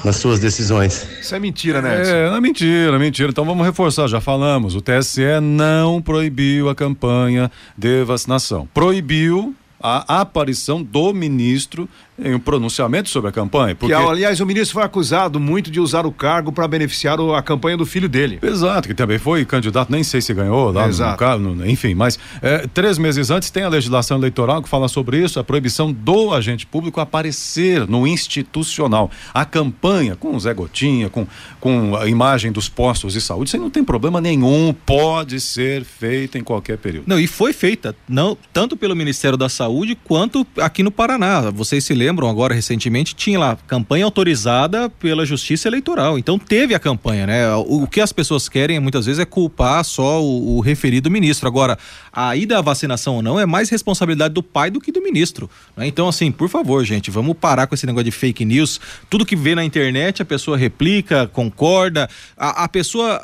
nas 0.05 0.17
suas 0.17 0.39
decisões. 0.39 1.07
Isso 1.21 1.35
é 1.35 1.39
mentira, 1.39 1.81
né? 1.81 2.01
Edson? 2.01 2.11
É, 2.11 2.29
não 2.29 2.37
é 2.37 2.41
mentira, 2.41 2.97
é 2.97 2.99
mentira. 2.99 3.31
Então 3.31 3.45
vamos 3.45 3.65
reforçar, 3.65 4.09
já 4.09 4.21
falamos. 4.21 4.75
O 4.75 4.81
TSE 4.81 5.41
não 5.41 6.01
proibiu 6.03 6.69
a 6.69 6.75
campanha 6.75 7.51
de 7.77 8.05
vacinação. 8.05 8.69
Proibiu 8.73 9.55
a 9.83 10.21
aparição 10.21 10.83
do 10.83 11.15
ministro 11.15 11.89
em 12.23 12.35
um 12.35 12.39
pronunciamento 12.39 13.09
sobre 13.09 13.31
a 13.31 13.33
campanha. 13.33 13.75
Porque... 13.75 13.95
Que, 13.95 14.01
aliás, 14.01 14.41
o 14.41 14.47
ministro 14.47 14.75
foi 14.75 14.83
acusado 14.83 15.41
muito 15.41 15.71
de 15.71 15.81
usar 15.81 16.07
o 16.07 16.13
cargo 16.13 16.53
para 16.53 16.67
beneficiar 16.69 17.19
a 17.21 17.43
campanha 17.43 17.77
do 17.77 17.87
filho 17.87 18.09
dele. 18.09 18.39
Exato, 18.43 18.89
que 18.89 18.95
também 18.95 19.19
foi 19.19 19.45
candidato, 19.45 19.91
nem 19.91 20.03
sei 20.03 20.21
se 20.21 20.33
ganhou 20.35 20.71
lá 20.71 20.89
Exato. 20.89 21.39
no, 21.39 21.55
no 21.55 21.69
enfim, 21.69 21.95
mas 21.95 22.19
é, 22.43 22.67
três 22.67 22.99
meses 22.99 23.31
antes 23.31 23.51
tem 23.51 23.63
a 23.63 23.69
legislação 23.69 24.19
eleitoral 24.19 24.63
que 24.63 24.69
fala 24.69 24.89
sobre 24.89 25.23
isso, 25.23 25.41
a 25.41 25.45
proibição 25.45 25.93
do 25.93 26.33
agente 26.35 26.67
público 26.67 27.01
aparecer 27.01 27.87
no 27.89 28.07
institucional. 28.07 29.11
A 29.33 29.45
campanha 29.45 30.15
com 30.15 30.35
o 30.35 30.41
Zé 30.41 30.53
Gotinha, 30.53 31.09
com, 31.09 31.27
com 31.59 31.97
a 31.97 32.07
imagem 32.07 32.53
dos 32.53 32.69
postos 32.69 33.15
de 33.15 33.21
saúde, 33.21 33.49
isso 33.49 33.57
aí 33.57 33.63
não 33.63 33.71
tem 33.71 33.83
problema 33.83 34.21
nenhum, 34.21 34.75
pode 34.85 35.41
ser 35.41 35.85
feita 35.85 36.39
em 36.39 36.43
qualquer 36.43 36.79
período. 36.79 37.05
Não, 37.07 37.19
e 37.19 37.27
foi 37.27 37.53
feita, 37.53 37.95
não 38.09 38.37
tanto 38.53 38.77
pelo 38.77 38.95
Ministério 38.95 39.37
da 39.37 39.49
Saúde 39.49 39.97
quanto 40.05 40.47
aqui 40.59 40.83
no 40.83 40.91
Paraná. 40.91 41.51
Vocês 41.51 41.85
se 41.85 41.95
lembram 41.95 42.10
lembram 42.11 42.29
agora 42.29 42.53
recentemente, 42.53 43.15
tinha 43.15 43.39
lá 43.39 43.57
campanha 43.69 44.05
autorizada 44.05 44.91
pela 44.91 45.25
Justiça 45.25 45.69
Eleitoral. 45.69 46.19
Então 46.19 46.39
teve 46.39 46.75
a 46.75 46.79
campanha, 46.79 47.27
né? 47.27 47.55
O, 47.55 47.85
o 47.85 47.87
que 47.87 48.01
as 48.01 48.13
pessoas 48.13 48.49
querem 48.49 48.81
muitas 48.81 49.07
vezes 49.07 49.21
é 49.21 49.25
culpar 49.25 49.85
só 49.85 50.21
o, 50.21 50.57
o, 50.57 50.61
referido 50.61 51.09
ministro. 51.09 51.47
Agora, 51.47 51.79
a 52.13 52.35
ida 52.35 52.59
à 52.59 52.61
vacinação 52.61 53.17
ou 53.17 53.23
não 53.23 53.39
é 53.39 53.47
mais 53.47 53.71
responsabilidade 53.71 54.35
do 54.35 54.43
pai 54.43 54.71
do 54.71 54.81
que 54.81 54.91
do 54.91 55.01
ministro. 55.01 55.49
Né? 55.77 55.87
Então, 55.87 56.09
assim, 56.09 56.33
por 56.33 56.49
favor, 56.49 56.85
gente, 56.85 57.11
vamos 57.11 57.37
parar 57.37 57.69
com 57.69 57.75
esse 57.75 57.87
negócio 57.87 58.05
de 58.05 58.11
fake 58.11 58.45
news. 58.45 58.81
Tudo 59.09 59.25
que 59.25 59.37
vê 59.37 59.55
na 59.55 59.65
internet, 59.65 60.21
a 60.21 60.25
pessoa 60.25 60.57
replica, 60.57 61.29
concorda. 61.29 62.09
a, 62.37 62.65
a 62.65 62.69
pessoa 62.69 63.23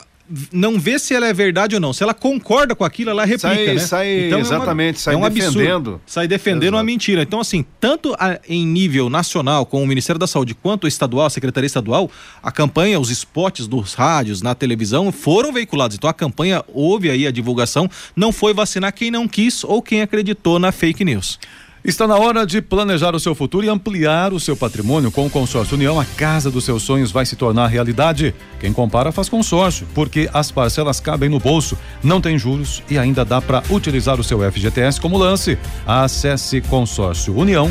não 0.52 0.78
vê 0.78 0.98
se 0.98 1.14
ela 1.14 1.26
é 1.26 1.32
verdade 1.32 1.74
ou 1.74 1.80
não. 1.80 1.92
Se 1.92 2.02
ela 2.02 2.12
concorda 2.14 2.74
com 2.74 2.84
aquilo, 2.84 3.10
ela 3.10 3.24
replica, 3.24 3.48
sai, 3.48 3.66
né? 3.66 3.78
Sai, 3.78 4.26
então, 4.26 4.40
exatamente, 4.40 4.96
é 4.96 4.98
uma, 4.98 5.02
sai 5.02 5.14
é 5.14 5.16
um 5.16 5.20
defendendo. 5.22 5.76
Absurdo, 5.76 6.00
sai 6.06 6.28
defendendo 6.28 6.62
Exato. 6.64 6.76
uma 6.76 6.84
mentira. 6.84 7.22
Então, 7.22 7.40
assim, 7.40 7.64
tanto 7.78 8.14
a, 8.18 8.38
em 8.48 8.66
nível 8.66 9.08
nacional, 9.08 9.64
com 9.64 9.82
o 9.82 9.86
Ministério 9.86 10.18
da 10.18 10.26
Saúde, 10.26 10.54
quanto 10.54 10.86
estadual, 10.86 11.26
a 11.26 11.30
Secretaria 11.30 11.66
Estadual, 11.66 12.10
a 12.42 12.50
campanha, 12.50 12.98
os 12.98 13.10
spots 13.10 13.66
dos 13.66 13.94
rádios, 13.94 14.42
na 14.42 14.54
televisão, 14.54 15.12
foram 15.12 15.52
veiculados. 15.52 15.96
Então, 15.96 16.10
a 16.10 16.14
campanha, 16.14 16.64
houve 16.72 17.10
aí 17.10 17.26
a 17.26 17.30
divulgação, 17.30 17.88
não 18.14 18.32
foi 18.32 18.52
vacinar 18.52 18.92
quem 18.92 19.10
não 19.10 19.28
quis 19.28 19.62
ou 19.62 19.80
quem 19.80 20.02
acreditou 20.02 20.58
na 20.58 20.72
fake 20.72 21.04
news. 21.04 21.38
Está 21.86 22.04
na 22.04 22.16
hora 22.16 22.44
de 22.44 22.60
planejar 22.60 23.14
o 23.14 23.20
seu 23.20 23.32
futuro 23.32 23.64
e 23.64 23.68
ampliar 23.68 24.32
o 24.32 24.40
seu 24.40 24.56
patrimônio 24.56 25.12
com 25.12 25.24
o 25.24 25.30
Consórcio 25.30 25.76
União. 25.76 26.00
A 26.00 26.04
casa 26.04 26.50
dos 26.50 26.64
seus 26.64 26.82
sonhos 26.82 27.12
vai 27.12 27.24
se 27.24 27.36
tornar 27.36 27.68
realidade. 27.68 28.34
Quem 28.58 28.72
compara 28.72 29.12
faz 29.12 29.28
consórcio, 29.28 29.86
porque 29.94 30.28
as 30.34 30.50
parcelas 30.50 30.98
cabem 30.98 31.28
no 31.28 31.38
bolso, 31.38 31.78
não 32.02 32.20
tem 32.20 32.36
juros 32.36 32.82
e 32.90 32.98
ainda 32.98 33.24
dá 33.24 33.40
para 33.40 33.62
utilizar 33.70 34.18
o 34.18 34.24
seu 34.24 34.40
FGTS 34.50 35.00
como 35.00 35.16
lance. 35.16 35.56
Acesse 35.86 36.60
consórciounião.com.br 36.60 37.70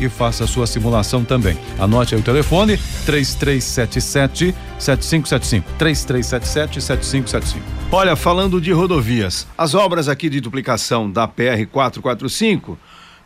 e 0.00 0.08
faça 0.08 0.44
a 0.44 0.46
sua 0.46 0.66
simulação 0.66 1.22
também. 1.22 1.58
Anote 1.78 2.14
aí 2.14 2.20
o 2.22 2.24
telefone 2.24 2.78
3377 3.04 4.54
7575 4.78 5.70
3377 5.76 6.80
7575. 6.80 7.84
Olha, 7.92 8.16
falando 8.16 8.60
de 8.60 8.72
rodovias, 8.72 9.46
as 9.56 9.74
obras 9.74 10.08
aqui 10.08 10.28
de 10.28 10.40
duplicação 10.40 11.08
da 11.08 11.28
PR 11.28 11.64
445 11.70 12.53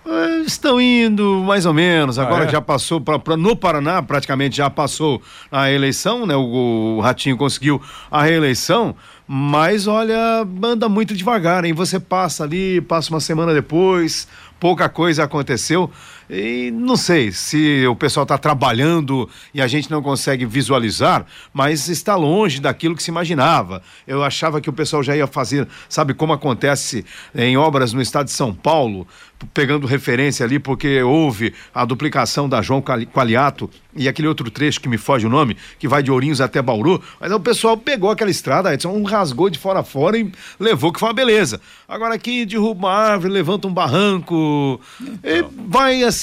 eh, 0.06 0.42
estão 0.46 0.80
indo 0.80 1.42
mais 1.44 1.66
ou 1.66 1.74
menos. 1.74 2.18
Agora 2.18 2.44
ah, 2.44 2.48
é? 2.48 2.50
já 2.50 2.60
passou 2.60 3.00
pra, 3.00 3.18
pra, 3.18 3.36
no 3.36 3.54
Paraná, 3.54 4.02
praticamente 4.02 4.56
já 4.56 4.70
passou 4.70 5.20
a 5.52 5.70
eleição, 5.70 6.24
né? 6.26 6.34
O, 6.34 6.96
o, 6.96 7.00
Ratinho 7.00 7.36
conseguiu 7.36 7.80
a 8.10 8.22
reeleição, 8.22 8.96
mas 9.26 9.86
olha, 9.86 10.46
anda 10.62 10.88
muito 10.88 11.14
devagar, 11.14 11.64
hein? 11.64 11.74
Você 11.74 12.00
passa 12.00 12.44
ali, 12.44 12.80
passa 12.80 13.10
uma 13.10 13.20
semana 13.20 13.52
depois, 13.52 14.26
pouca 14.58 14.88
coisa 14.88 15.24
aconteceu. 15.24 15.90
E 16.30 16.70
não 16.70 16.96
sei 16.96 17.32
se 17.32 17.86
o 17.86 17.96
pessoal 17.96 18.24
está 18.24 18.36
trabalhando 18.36 19.28
e 19.54 19.62
a 19.62 19.66
gente 19.66 19.90
não 19.90 20.02
consegue 20.02 20.44
visualizar, 20.44 21.24
mas 21.52 21.88
está 21.88 22.14
longe 22.16 22.60
daquilo 22.60 22.94
que 22.94 23.02
se 23.02 23.10
imaginava. 23.10 23.82
Eu 24.06 24.22
achava 24.22 24.60
que 24.60 24.68
o 24.68 24.72
pessoal 24.72 25.02
já 25.02 25.16
ia 25.16 25.26
fazer, 25.26 25.66
sabe 25.88 26.12
como 26.12 26.32
acontece 26.32 27.04
em 27.34 27.56
obras 27.56 27.92
no 27.92 28.02
estado 28.02 28.26
de 28.26 28.32
São 28.32 28.54
Paulo, 28.54 29.06
pegando 29.54 29.86
referência 29.86 30.44
ali, 30.44 30.58
porque 30.58 31.02
houve 31.02 31.54
a 31.74 31.84
duplicação 31.84 32.48
da 32.48 32.60
João 32.60 32.82
Qualiato 32.82 33.70
e 33.94 34.08
aquele 34.08 34.28
outro 34.28 34.50
trecho 34.50 34.80
que 34.80 34.88
me 34.88 34.96
foge 34.96 35.26
o 35.26 35.30
nome, 35.30 35.56
que 35.78 35.88
vai 35.88 36.02
de 36.02 36.10
Ourinhos 36.10 36.40
até 36.40 36.62
Bauru, 36.62 37.02
mas 37.20 37.32
o 37.32 37.40
pessoal 37.40 37.76
pegou 37.76 38.10
aquela 38.10 38.30
estrada, 38.30 38.72
Edson, 38.72 39.02
rasgou 39.02 39.50
de 39.50 39.58
fora 39.58 39.80
a 39.80 39.84
fora 39.84 40.18
e 40.18 40.30
levou, 40.58 40.92
que 40.92 41.00
foi 41.00 41.08
uma 41.08 41.14
beleza. 41.14 41.60
Agora 41.88 42.14
aqui 42.14 42.46
derruba 42.46 42.86
uma 42.86 42.94
árvore, 42.94 43.32
levanta 43.32 43.66
um 43.66 43.72
barranco, 43.72 44.80
então. 45.00 45.50
vai 45.68 46.02
assim, 46.04 46.17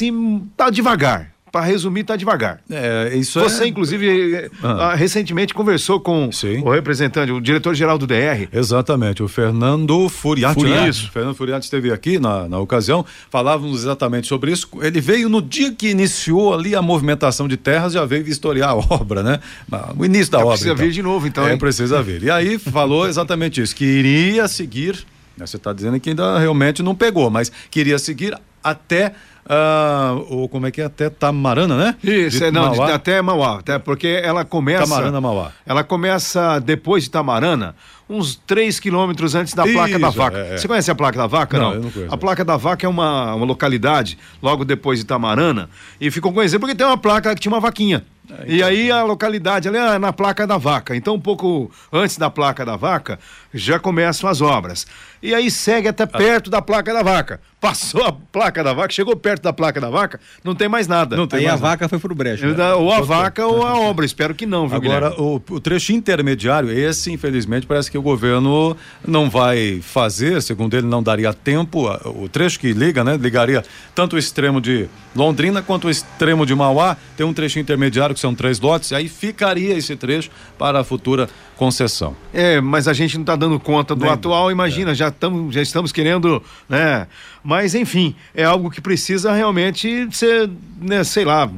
tá 0.55 0.69
devagar 0.69 1.35
para 1.55 1.63
resumir, 1.63 2.03
tá 2.03 2.17
devagar. 2.17 2.59
É, 2.69 3.15
isso 3.15 3.39
Você, 3.39 3.63
é... 3.63 3.67
inclusive, 3.67 4.51
ah. 4.61 4.89
ah. 4.89 4.95
recentemente 4.95 5.53
conversou 5.53 6.01
com 6.01 6.29
Sim. 6.29 6.61
o 6.61 6.69
representante, 6.69 7.31
o 7.31 7.39
diretor-geral 7.39 7.97
do 7.97 8.05
DR. 8.05 8.49
Exatamente, 8.51 9.23
o 9.23 9.27
Fernando 9.29 10.09
Furiati. 10.09 10.55
Furiati. 10.55 10.81
Né? 10.81 10.89
Isso. 10.89 11.07
O 11.07 11.11
Fernando 11.13 11.33
Furiati 11.33 11.63
esteve 11.63 11.93
aqui 11.93 12.19
na, 12.19 12.49
na 12.49 12.59
ocasião, 12.59 13.05
falávamos 13.29 13.83
exatamente 13.83 14.27
sobre 14.27 14.51
isso. 14.51 14.67
Ele 14.81 14.99
veio 14.99 15.29
no 15.29 15.41
dia 15.41 15.71
que 15.71 15.87
iniciou 15.87 16.53
ali 16.53 16.75
a 16.75 16.81
movimentação 16.81 17.47
de 17.47 17.55
terras, 17.55 17.93
já 17.93 18.03
veio 18.03 18.25
vistoriar 18.25 18.71
a 18.71 18.75
obra, 18.75 19.23
né? 19.23 19.39
O 19.97 20.03
início 20.03 20.33
da 20.33 20.39
é, 20.39 20.41
obra. 20.41 20.55
Precisa 20.55 20.73
então. 20.73 20.85
vir 20.85 20.91
de 20.91 21.01
novo, 21.01 21.25
então. 21.25 21.47
É, 21.47 21.53
hein? 21.53 21.57
precisa 21.57 22.03
vir. 22.03 22.21
E 22.21 22.29
aí 22.29 22.59
falou 22.59 23.07
exatamente 23.07 23.61
isso, 23.61 23.73
que 23.73 23.85
iria 23.85 24.45
seguir, 24.49 25.05
né? 25.37 25.47
você 25.47 25.55
está 25.55 25.71
dizendo 25.71 25.97
que 26.01 26.09
ainda 26.09 26.37
realmente 26.37 26.83
não 26.83 26.93
pegou, 26.93 27.29
mas 27.29 27.49
queria 27.71 27.97
seguir 27.97 28.37
até 28.65 29.13
uh, 29.45 30.43
o, 30.43 30.50
como 30.50 30.65
é 30.65 30.72
que 30.72 30.81
é? 30.81 30.86
Até 30.86 31.10
Tamarana, 31.10 31.77
né? 31.77 31.95
Isso, 32.03 32.39
de 32.39 32.45
é, 32.45 32.51
não, 32.51 32.63
Mauá. 32.63 32.88
De, 32.88 32.91
até 32.91 33.22
Mauá, 33.22 33.60
até 33.60 33.77
porque 33.77 34.07
ela 34.24 34.43
começa. 34.43 34.88
Tamarana, 34.88 35.22
Mauá. 35.22 35.51
Ela 35.65 35.84
começa 35.84 36.60
depois 36.60 37.03
de 37.03 37.12
Tamarana, 37.12 37.75
uns 38.10 38.36
3 38.48 38.79
quilômetros 38.79 39.36
antes 39.36 39.53
da 39.53 39.65
Isso, 39.65 39.74
placa 39.74 40.00
da 40.00 40.10
vaca. 40.10 40.38
É, 40.38 40.53
é. 40.53 40.57
Você 40.57 40.67
conhece 40.67 40.89
a 40.89 40.95
placa 40.95 41.17
da 41.17 41.27
vaca? 41.27 41.57
Não, 41.60 41.65
não? 41.65 41.74
Eu 41.75 41.81
não 41.84 41.91
conheço. 41.91 42.13
A 42.13 42.17
placa 42.17 42.43
da 42.43 42.57
vaca 42.57 42.86
é 42.86 42.89
uma, 42.89 43.36
uma 43.36 43.45
localidade 43.45 44.17
logo 44.41 44.65
depois 44.65 45.00
de 45.00 45.05
Tamarana 45.05 45.69
e 46.01 46.10
ficou 46.10 46.34
conhecido 46.34 46.60
porque 46.60 46.75
tem 46.75 46.88
uma 46.88 46.98
placa 46.98 47.34
que 47.36 47.41
tinha 47.41 47.53
uma 47.53 47.62
vaquinha. 47.62 48.03
E 48.48 48.63
aí 48.63 48.91
a 48.91 49.03
localidade 49.03 49.67
ali 49.67 49.77
é 49.77 49.98
na 49.98 50.13
placa 50.13 50.46
da 50.48 50.58
vaca. 50.58 50.96
Então, 50.96 51.15
um 51.15 51.20
pouco 51.20 51.72
antes 51.91 52.17
da 52.17 52.29
placa 52.29 52.65
da 52.65 52.75
vaca, 52.75 53.20
já 53.53 53.79
começam 53.79 54.29
as 54.29 54.41
obras. 54.41 54.86
E 55.22 55.34
aí 55.34 55.50
segue 55.50 55.88
até 55.88 56.05
perto 56.05 56.50
da 56.50 56.62
placa 56.62 56.94
da 56.94 57.01
vaca. 57.01 57.39
Passou 57.60 58.03
a 58.03 58.12
placa 58.12 58.63
da 58.63 58.74
vaca, 58.74 58.94
chegou 58.94 59.15
perto 59.15 59.41
da 59.41 59.51
placa 59.51 59.82
da 59.82 59.89
vaca, 59.89 60.20
não 60.44 60.53
tem 60.53 60.70
mais 60.70 60.88
nada. 60.88 61.15
Não 61.15 61.25
tem 61.25 61.39
aí 61.39 61.48
a 61.48 61.55
vaca 61.55 61.89
foi 61.89 61.98
pro 61.98 62.13
brejo. 62.13 62.46
Né? 62.46 62.74
Ou 62.74 62.91
a 62.91 63.01
vaca 63.01 63.44
ou 63.48 63.65
a 63.65 63.75
obra, 63.79 64.05
espero 64.05 64.36
que 64.36 64.46
não, 64.46 64.67
viu, 64.67 64.77
Agora, 64.77 65.20
o, 65.20 65.41
o, 65.50 65.60
trecho 65.60 65.94
intermediário, 65.94 66.70
esse, 66.70 67.12
infelizmente, 67.12 67.65
parece 67.65 67.89
que 67.89 67.98
o 67.98 68.03
governo 68.03 68.77
não 69.08 69.27
vai 69.27 69.79
fazer, 69.82 70.44
segundo 70.44 70.77
ele, 70.77 70.86
não 70.86 71.01
daria 71.01 71.34
tempo. 71.34 71.89
O 72.05 72.29
trecho 72.29 72.60
que 72.60 72.72
liga, 72.72 73.03
né? 73.03 73.17
Ligaria 73.17 73.63
tanto 73.96 74.15
o 74.15 74.20
extremo 74.20 74.62
de 74.62 74.88
Londrina 75.15 75.63
quanto 75.63 75.88
o 75.88 75.89
extremo 75.89 76.46
de 76.46 76.53
Mauá, 76.53 76.98
tem 77.17 77.25
um 77.25 77.34
trecho 77.34 77.58
intermediário 77.58 78.14
que 78.15 78.19
são 78.19 78.34
três 78.34 78.60
lotes, 78.60 78.91
aí 78.91 79.07
ficaria 79.07 79.77
esse 79.77 79.95
trecho 79.95 80.31
para 80.57 80.79
a 80.79 80.84
futura 80.84 81.29
concessão. 81.55 82.15
É, 82.34 82.60
mas 82.60 82.88
a 82.88 82.93
gente 82.93 83.15
não 83.15 83.24
está 83.24 83.36
dando 83.36 83.60
conta 83.60 83.95
do 83.95 84.10
atual, 84.10 84.51
imagina, 84.51 84.91
é. 84.91 84.95
já, 84.95 85.12
tamo, 85.12 85.51
já 85.51 85.62
estamos 85.62 85.91
querendo, 85.91 86.41
né? 86.67 87.07
Mas, 87.43 87.75
enfim, 87.75 88.15
é 88.34 88.43
algo 88.43 88.72
que 88.72 88.81
precisa 88.81 89.31
realmente 89.31 90.07
ser, 90.12 90.50
né, 90.81 91.03
sei 91.03 91.24
lá, 91.24 91.50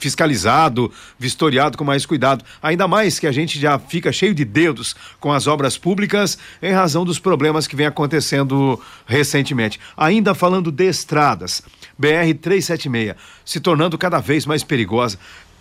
fiscalizado, 0.00 0.90
vistoriado 1.18 1.76
com 1.76 1.84
mais 1.84 2.06
cuidado. 2.06 2.42
Ainda 2.62 2.88
mais 2.88 3.18
que 3.18 3.26
a 3.26 3.32
gente 3.32 3.60
já 3.60 3.78
fica 3.78 4.10
cheio 4.10 4.34
de 4.34 4.44
dedos 4.44 4.96
com 5.20 5.30
as 5.32 5.46
obras 5.46 5.76
públicas 5.76 6.38
em 6.62 6.72
razão 6.72 7.04
dos 7.04 7.18
problemas 7.18 7.66
que 7.66 7.76
vem 7.76 7.86
acontecendo 7.86 8.80
recentemente. 9.06 9.78
Ainda 9.94 10.34
falando 10.34 10.72
de 10.72 10.88
estradas, 10.88 11.62
BR 11.98 12.32
376 12.40 13.14
se 13.46 13.60
tornando 13.60 13.96
cada 13.96 14.18
vez 14.18 14.44
mais 14.44 14.64
perigosa. 14.64 15.18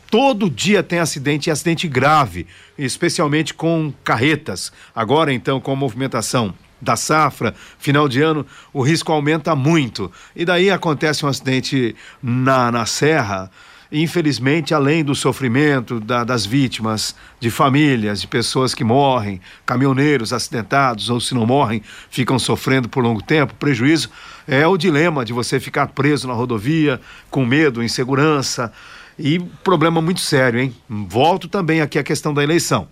Todo 0.10 0.50
dia 0.50 0.84
tem 0.84 1.00
acidente 1.00 1.50
e 1.50 1.52
acidente 1.52 1.88
grave, 1.88 2.48
especialmente 2.78 3.54
com 3.54 3.94
carretas. 4.04 4.72
Agora, 4.96 5.34
então, 5.34 5.60
com 5.60 5.72
a 5.72 5.76
movimentação 5.76 6.54
da 6.82 6.96
safra, 6.96 7.56
final 7.80 8.08
de 8.08 8.22
ano, 8.22 8.46
o 8.72 8.82
risco 8.82 9.12
aumenta 9.12 9.56
muito. 9.56 10.12
E 10.36 10.46
daí 10.46 10.70
acontece 10.70 11.26
um 11.26 11.30
acidente 11.30 11.96
na, 12.22 12.72
na 12.72 12.86
serra. 12.86 13.50
Infelizmente, 13.92 14.74
além 14.74 15.04
do 15.04 15.14
sofrimento 15.14 16.00
da, 16.00 16.24
das 16.24 16.46
vítimas, 16.46 17.16
de 17.40 17.50
famílias, 17.52 18.20
de 18.20 18.28
pessoas 18.28 18.74
que 18.74 18.84
morrem, 18.84 19.40
caminhoneiros 19.66 20.34
acidentados 20.34 21.10
ou 21.10 21.20
se 21.20 21.34
não 21.34 21.46
morrem, 21.46 21.82
ficam 22.10 22.40
sofrendo 22.40 22.90
por 22.90 23.04
longo 23.04 23.22
tempo, 23.22 23.54
prejuízo, 23.56 24.10
é 24.48 24.66
o 24.66 24.78
dilema 24.78 25.24
de 25.24 25.34
você 25.34 25.60
ficar 25.60 25.88
preso 25.88 26.28
na 26.28 26.34
rodovia, 26.34 27.00
com 27.30 27.46
medo, 27.46 27.84
insegurança. 27.84 28.72
E 29.18 29.40
problema 29.64 30.02
muito 30.02 30.20
sério, 30.20 30.60
hein? 30.60 30.76
Volto 30.90 31.48
também 31.48 31.82
aqui 31.82 32.00
à 32.00 32.04
questão 32.04 32.34
da 32.34 32.44
eleição. 32.44 32.88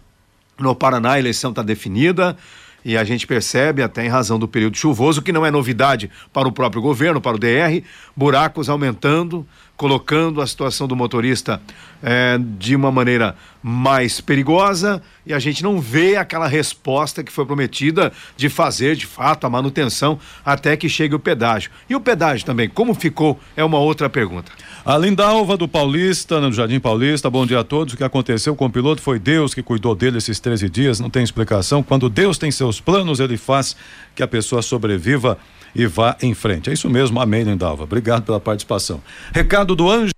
No 0.60 0.76
Paraná, 0.76 1.14
a 1.14 1.20
eleição 1.20 1.50
está 1.50 1.64
definida 1.64 2.38
e 2.86 2.98
a 2.98 3.04
gente 3.04 3.26
percebe, 3.26 3.82
até 3.82 4.06
em 4.06 4.10
razão 4.10 4.38
do 4.38 4.48
período 4.48 4.78
chuvoso, 4.78 5.22
que 5.22 5.32
não 5.32 5.46
é 5.46 5.52
novidade 5.52 6.12
para 6.34 6.48
o 6.48 6.52
próprio 6.52 6.82
governo, 6.82 7.22
para 7.22 7.36
o 7.36 7.40
DR, 7.40 7.82
buracos 8.16 8.68
aumentando, 8.68 9.48
colocando 9.76 10.40
a 10.40 10.48
situação 10.48 10.88
do 10.88 10.96
motorista 10.96 11.62
é, 12.02 12.38
de 12.38 12.76
uma 12.76 12.92
maneira 12.92 13.36
mais 13.62 14.22
perigosa 14.22 15.02
e 15.26 15.34
a 15.34 15.40
gente 15.40 15.64
não 15.64 15.80
vê 15.80 16.16
aquela 16.16 16.48
resposta 16.48 17.24
que 17.24 17.32
foi 17.32 17.46
prometida 17.46 18.12
de 18.38 18.50
fazer 18.50 18.96
de 18.96 19.06
fato 19.06 19.48
a 19.48 19.50
manutenção 19.50 20.20
até 20.46 20.78
que 20.78 20.88
chegue 20.88 21.16
o 21.16 21.20
pedágio. 21.20 21.72
E 21.90 21.96
o 21.96 22.02
pedágio 22.02 22.46
também, 22.46 22.70
como 22.70 22.94
ficou, 22.94 23.40
é 23.56 23.64
uma 23.64 23.80
outra 23.80 24.10
pergunta. 24.10 24.52
A 24.86 24.98
Lindalva 24.98 25.56
do 25.58 25.68
Paulista, 25.68 26.40
no 26.42 26.52
Jardim 26.52 26.80
Paulista, 26.80 27.30
bom 27.30 27.46
dia 27.46 27.62
a 27.62 27.64
todos. 27.64 27.94
O 27.94 27.98
que 27.98 28.04
aconteceu 28.04 28.56
com 28.56 28.66
o 28.66 28.70
piloto 28.70 29.02
foi 29.02 29.18
Deus 29.18 29.54
que 29.54 29.64
cuidou 29.64 29.96
dele 29.96 30.18
esses 30.18 30.40
13 30.40 30.70
dias, 30.70 31.00
não 31.00 31.10
tem 31.10 31.24
explicação. 31.24 31.82
Quando 31.82 32.10
Deus 32.10 32.38
tem 32.38 32.52
seus 32.52 32.82
planos, 32.82 33.20
ele 33.20 33.38
faz 33.38 33.76
que 34.14 34.22
a 34.22 34.28
pessoa 34.28 34.62
sobreviva 34.62 35.38
e 35.76 35.86
vá 35.86 36.18
em 36.22 36.34
frente. 36.34 36.70
É 36.70 36.74
isso 36.74 36.90
mesmo, 36.90 37.20
amém, 37.20 37.44
Lindalva. 37.44 37.84
Obrigado 37.84 38.24
pela 38.24 38.40
participação. 38.40 39.02
Recado 39.34 39.76
do 39.76 39.90
Anjo 39.90 40.14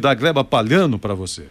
da 0.00 0.14
Gleba 0.14 0.44
Palhano 0.44 0.98
para 0.98 1.14
você. 1.14 1.48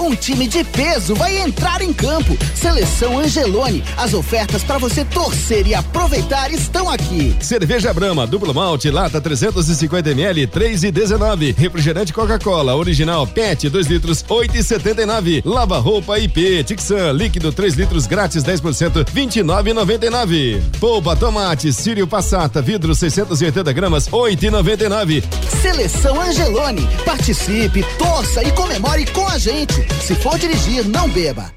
Um 0.00 0.14
time 0.14 0.48
de 0.48 0.64
peso 0.64 1.14
vai 1.14 1.36
entrar 1.42 1.82
em 1.82 1.92
campo. 1.92 2.34
Seleção 2.54 3.18
Angelone. 3.18 3.84
As 3.98 4.14
ofertas 4.14 4.62
para 4.62 4.78
você 4.78 5.04
torcer 5.04 5.66
e 5.66 5.74
aproveitar 5.74 6.50
estão 6.50 6.88
aqui. 6.88 7.36
Cerveja 7.38 7.92
Brama, 7.92 8.26
duplo 8.26 8.54
malte, 8.54 8.90
lata 8.90 9.20
350 9.20 10.10
ml, 10.10 10.46
3 10.46 10.84
e 10.84 10.90
19. 10.90 11.52
Refrigerante 11.52 12.14
Coca-Cola, 12.14 12.74
original 12.74 13.26
PET, 13.26 13.68
2 13.68 13.86
litros, 13.88 14.24
8 14.26 14.56
e 14.56 14.62
79. 14.62 15.42
Lava 15.44 15.78
roupa 15.78 16.18
IP, 16.18 16.64
Tixan, 16.64 17.12
líquido 17.12 17.52
3 17.52 17.74
litros 17.74 18.06
grátis 18.06 18.42
10%, 18.42 19.04
29,99. 19.04 20.62
Polpa 20.80 21.14
tomate, 21.14 21.74
Sírio 21.74 22.06
Passata, 22.06 22.62
vidro 22.62 22.94
680 22.94 23.70
gramas, 23.74 24.08
8,99. 24.08 25.22
Seleção 25.60 26.18
Angelone. 26.18 26.88
Participe, 27.04 27.84
torça 27.98 28.42
e 28.42 28.50
comemore 28.52 29.04
com 29.12 29.28
a 29.28 29.36
gente. 29.36 29.89
Se 30.00 30.14
for 30.14 30.38
dirigir, 30.38 30.86
não 30.86 31.08
beba. 31.08 31.52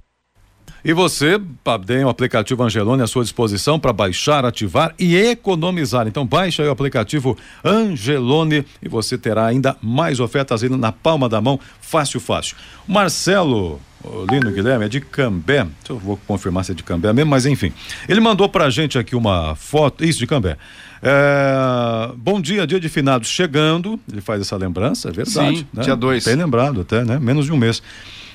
E 0.85 0.91
você 0.91 1.39
tem 1.87 2.03
o 2.03 2.09
aplicativo 2.09 2.61
Angelone 2.61 3.01
à 3.01 3.07
sua 3.07 3.23
disposição 3.23 3.79
para 3.79 3.93
baixar, 3.93 4.43
ativar 4.43 4.93
e 4.99 5.15
economizar. 5.15 6.07
Então 6.07 6.25
baixe 6.25 6.61
aí 6.61 6.67
o 6.67 6.71
aplicativo 6.71 7.37
Angelone 7.63 8.65
e 8.81 8.89
você 8.89 9.17
terá 9.17 9.45
ainda 9.45 9.77
mais 9.81 10.19
ofertas 10.19 10.61
aí 10.61 10.69
na 10.69 10.91
palma 10.91 11.29
da 11.29 11.39
mão, 11.39 11.57
fácil, 11.79 12.19
fácil. 12.19 12.57
Marcelo 12.85 13.79
Lino 14.29 14.51
Guilherme 14.51 14.85
é 14.85 14.89
de 14.89 14.99
Cambé. 14.99 15.65
Eu 15.87 15.97
vou 15.97 16.19
confirmar 16.27 16.65
se 16.65 16.73
é 16.73 16.75
de 16.75 16.83
Cambé 16.83 17.13
mesmo, 17.13 17.31
mas 17.31 17.45
enfim. 17.45 17.71
Ele 18.09 18.19
mandou 18.19 18.49
pra 18.49 18.69
gente 18.69 18.97
aqui 18.97 19.15
uma 19.15 19.55
foto, 19.55 20.03
isso 20.03 20.19
de 20.19 20.27
Cambé. 20.27 20.57
É, 21.03 22.13
bom 22.15 22.39
dia, 22.39 22.65
dia 22.65 22.79
de 22.79 22.88
finados 22.88 23.27
chegando. 23.27 24.00
Ele 24.10 24.22
faz 24.22 24.39
essa 24.39 24.55
lembrança, 24.55 25.10
é 25.10 25.12
verdade. 25.12 25.57
Sim, 25.57 25.67
né? 25.74 25.83
dia 25.83 25.95
2. 25.95 26.24
Bem 26.24 26.36
lembrado 26.36 26.81
até, 26.81 27.03
né? 27.03 27.19
Menos 27.19 27.45
de 27.45 27.51
um 27.51 27.57
mês. 27.57 27.83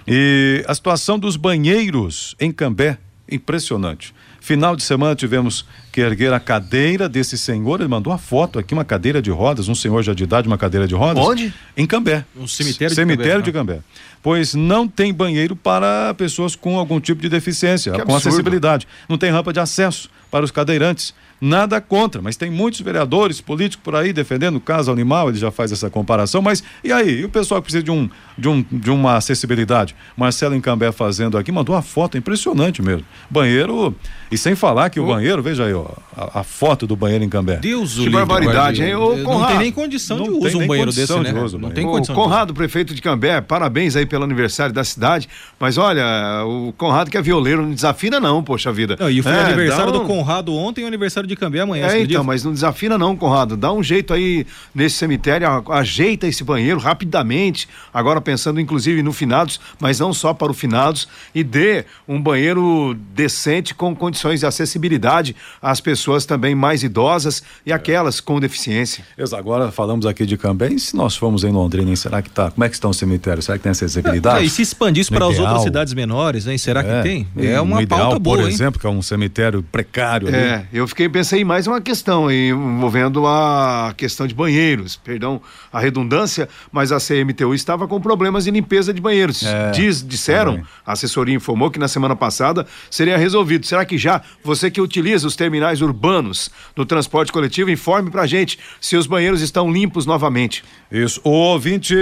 E 0.06 0.62
a 0.68 0.74
situação 0.74 1.18
dos 1.18 1.36
banheiros 1.36 2.36
em 2.38 2.52
Cambé, 2.52 2.98
impressionante. 3.30 4.14
Final 4.40 4.76
de 4.76 4.82
semana 4.82 5.14
tivemos 5.14 5.66
que 5.92 6.00
erguer 6.00 6.32
a 6.32 6.40
cadeira 6.40 7.08
desse 7.08 7.36
senhor. 7.36 7.80
Ele 7.80 7.88
mandou 7.88 8.12
uma 8.12 8.18
foto 8.18 8.58
aqui, 8.58 8.72
uma 8.72 8.84
cadeira 8.84 9.20
de 9.20 9.30
rodas, 9.30 9.68
um 9.68 9.74
senhor 9.74 10.02
já 10.02 10.14
de 10.14 10.24
idade, 10.24 10.46
uma 10.46 10.56
cadeira 10.56 10.86
de 10.86 10.94
rodas. 10.94 11.22
Onde? 11.22 11.52
Em 11.76 11.86
Cambé. 11.86 12.24
Um 12.36 12.46
cemitério, 12.46 12.94
cemitério 12.94 13.42
de 13.42 13.52
Cambé. 13.52 13.74
De 13.74 13.80
Cambé. 13.80 13.98
Pois 14.22 14.54
não 14.54 14.88
tem 14.88 15.12
banheiro 15.12 15.54
para 15.54 16.14
pessoas 16.14 16.56
com 16.56 16.78
algum 16.78 17.00
tipo 17.00 17.20
de 17.20 17.28
deficiência, 17.28 17.92
que 17.92 17.98
com 17.98 18.14
absurdo. 18.14 18.28
acessibilidade. 18.28 18.88
Não 19.08 19.18
tem 19.18 19.30
rampa 19.30 19.52
de 19.52 19.60
acesso 19.60 20.08
para 20.30 20.44
os 20.44 20.50
cadeirantes. 20.50 21.14
Nada 21.40 21.80
contra, 21.80 22.20
mas 22.20 22.36
tem 22.36 22.50
muitos 22.50 22.80
vereadores, 22.80 23.40
políticos 23.40 23.84
por 23.84 23.94
aí 23.94 24.12
defendendo 24.12 24.56
o 24.56 24.60
caso 24.60 24.90
animal, 24.90 25.28
ele 25.28 25.38
já 25.38 25.52
faz 25.52 25.70
essa 25.70 25.88
comparação, 25.88 26.42
mas 26.42 26.64
e 26.82 26.92
aí? 26.92 27.20
E 27.20 27.24
o 27.24 27.28
pessoal 27.28 27.60
que 27.60 27.66
precisa 27.66 27.84
de, 27.84 27.90
um, 27.90 28.10
de, 28.36 28.48
um, 28.48 28.64
de 28.70 28.90
uma 28.90 29.16
acessibilidade? 29.16 29.94
Marcelo 30.16 30.56
Encambé 30.56 30.90
fazendo 30.90 31.38
aqui, 31.38 31.52
mandou 31.52 31.76
uma 31.76 31.82
foto 31.82 32.18
impressionante 32.18 32.82
mesmo. 32.82 33.04
Banheiro, 33.30 33.94
e 34.32 34.36
sem 34.36 34.56
falar 34.56 34.90
que 34.90 34.98
o 34.98 35.06
banheiro, 35.06 35.40
veja 35.40 35.64
aí, 35.64 35.72
ó, 35.72 35.86
a, 36.16 36.40
a, 36.40 36.42
foto 36.42 36.86
do 36.86 36.96
banheiro 36.96 37.22
em 37.22 37.28
Cambé. 37.28 37.56
Deus 37.56 37.94
Que 37.94 38.10
barbaridade, 38.10 38.82
hein? 38.82 38.96
Ô, 38.96 39.18
Conrado, 39.22 39.26
não 39.26 39.46
tem 39.46 39.58
nem 39.58 39.72
condição 39.72 40.20
de 40.20 40.30
uso 40.30 40.58
um 40.58 40.66
banheiro 40.66 40.92
desse, 40.92 41.18
né? 41.20 41.32
De 41.32 41.38
uso, 41.38 41.58
não 41.58 41.70
tem 41.70 41.86
condição. 41.86 42.16
O 42.16 42.18
Conrado, 42.18 42.52
prefeito 42.52 42.94
de 42.94 43.00
Cambé, 43.00 43.40
parabéns 43.40 43.94
aí 43.94 44.04
pelo 44.04 44.24
aniversário 44.24 44.74
da 44.74 44.82
cidade, 44.82 45.28
mas 45.58 45.78
olha, 45.78 46.04
o 46.44 46.72
Conrado 46.76 47.10
que 47.10 47.16
é 47.16 47.22
violeiro, 47.22 47.62
não 47.62 47.72
desafina 47.72 48.18
não, 48.18 48.42
poxa 48.42 48.72
vida. 48.72 48.96
Não, 48.98 49.08
e 49.08 49.22
foi 49.22 49.32
é, 49.32 49.44
aniversário 49.44 49.90
um... 49.90 49.98
do 49.98 50.00
Conrado 50.00 50.52
ontem 50.52 50.80
e 50.80 50.84
o 50.84 50.88
aniversário 50.88 51.27
de 51.28 51.36
Cambé 51.36 51.60
amanhã. 51.60 51.86
É, 51.88 52.00
então, 52.00 52.24
mas 52.24 52.42
não 52.42 52.52
desafina 52.52 52.98
não, 52.98 53.16
Conrado. 53.16 53.56
Dá 53.56 53.72
um 53.72 53.82
jeito 53.82 54.12
aí 54.12 54.46
nesse 54.74 54.96
cemitério, 54.96 55.46
ajeita 55.70 56.26
esse 56.26 56.42
banheiro 56.42 56.78
rapidamente. 56.78 57.68
Agora 57.92 58.20
pensando 58.20 58.60
inclusive 58.60 59.02
no 59.02 59.12
finados, 59.12 59.60
mas 59.80 59.98
não 60.00 60.12
só 60.12 60.34
para 60.34 60.50
o 60.50 60.54
finados 60.54 61.08
e 61.34 61.44
dê 61.44 61.84
um 62.06 62.20
banheiro 62.20 62.96
decente 63.14 63.74
com 63.74 63.94
condições 63.94 64.40
de 64.40 64.46
acessibilidade 64.46 65.36
às 65.60 65.80
pessoas 65.80 66.24
também 66.24 66.54
mais 66.54 66.82
idosas 66.82 67.42
e 67.64 67.72
aquelas 67.72 68.20
com 68.20 68.40
deficiência. 68.40 69.04
Agora 69.36 69.70
falamos 69.70 70.06
aqui 70.06 70.24
de 70.26 70.36
Cambé, 70.36 70.68
e 70.68 70.78
se 70.78 70.96
nós 70.96 71.16
formos 71.16 71.44
em 71.44 71.50
Londrina, 71.50 71.90
hein, 71.90 71.96
será 71.96 72.22
que 72.22 72.30
tá? 72.30 72.50
Como 72.50 72.64
é 72.64 72.68
que 72.68 72.74
estão 72.74 72.90
os 72.90 72.96
cemitérios? 72.96 73.44
Será 73.44 73.58
que 73.58 73.64
tem 73.64 73.70
acessibilidade? 73.70 74.42
É, 74.42 74.46
e 74.46 74.50
se 74.50 74.62
expandir 74.62 75.02
isso 75.02 75.12
para 75.12 75.26
as 75.26 75.38
outras 75.38 75.62
cidades 75.62 75.94
menores, 75.94 76.46
hein? 76.46 76.58
Será 76.58 76.80
é, 76.80 76.84
que 76.84 77.08
tem? 77.08 77.28
É 77.36 77.60
uma 77.60 77.82
ideal, 77.82 78.00
pauta 78.00 78.18
boa, 78.18 78.38
por 78.38 78.48
exemplo, 78.48 78.80
que 78.80 78.86
é 78.86 78.90
um 78.90 79.02
cemitério 79.02 79.62
precário. 79.62 80.28
É, 80.34 80.54
ali. 80.54 80.66
eu 80.72 80.86
fiquei 80.88 81.08
pensei 81.18 81.44
mais 81.44 81.58
mais 81.58 81.66
uma 81.66 81.80
questão 81.80 82.30
envolvendo 82.30 83.26
a 83.26 83.92
questão 83.96 84.28
de 84.28 84.32
banheiros, 84.32 84.94
perdão 84.94 85.42
a 85.72 85.80
redundância, 85.80 86.48
mas 86.70 86.92
a 86.92 86.98
CMTU 86.98 87.52
estava 87.52 87.88
com 87.88 88.00
problemas 88.00 88.44
de 88.44 88.52
limpeza 88.52 88.94
de 88.94 89.00
banheiros. 89.00 89.42
É, 89.42 89.72
Diz, 89.72 90.06
disseram, 90.06 90.52
também. 90.52 90.66
a 90.86 90.92
assessoria 90.92 91.34
informou 91.34 91.68
que 91.68 91.80
na 91.80 91.88
semana 91.88 92.14
passada 92.14 92.64
seria 92.88 93.18
resolvido. 93.18 93.66
Será 93.66 93.84
que 93.84 93.98
já 93.98 94.22
você 94.44 94.70
que 94.70 94.80
utiliza 94.80 95.26
os 95.26 95.34
terminais 95.34 95.82
urbanos 95.82 96.48
do 96.76 96.86
transporte 96.86 97.32
coletivo, 97.32 97.72
informe 97.72 98.08
pra 98.08 98.24
gente 98.24 98.56
se 98.80 98.96
os 98.96 99.08
banheiros 99.08 99.40
estão 99.40 99.68
limpos 99.68 100.06
novamente. 100.06 100.62
Isso. 100.92 101.20
O 101.24 101.30
ouvinte 101.30 101.92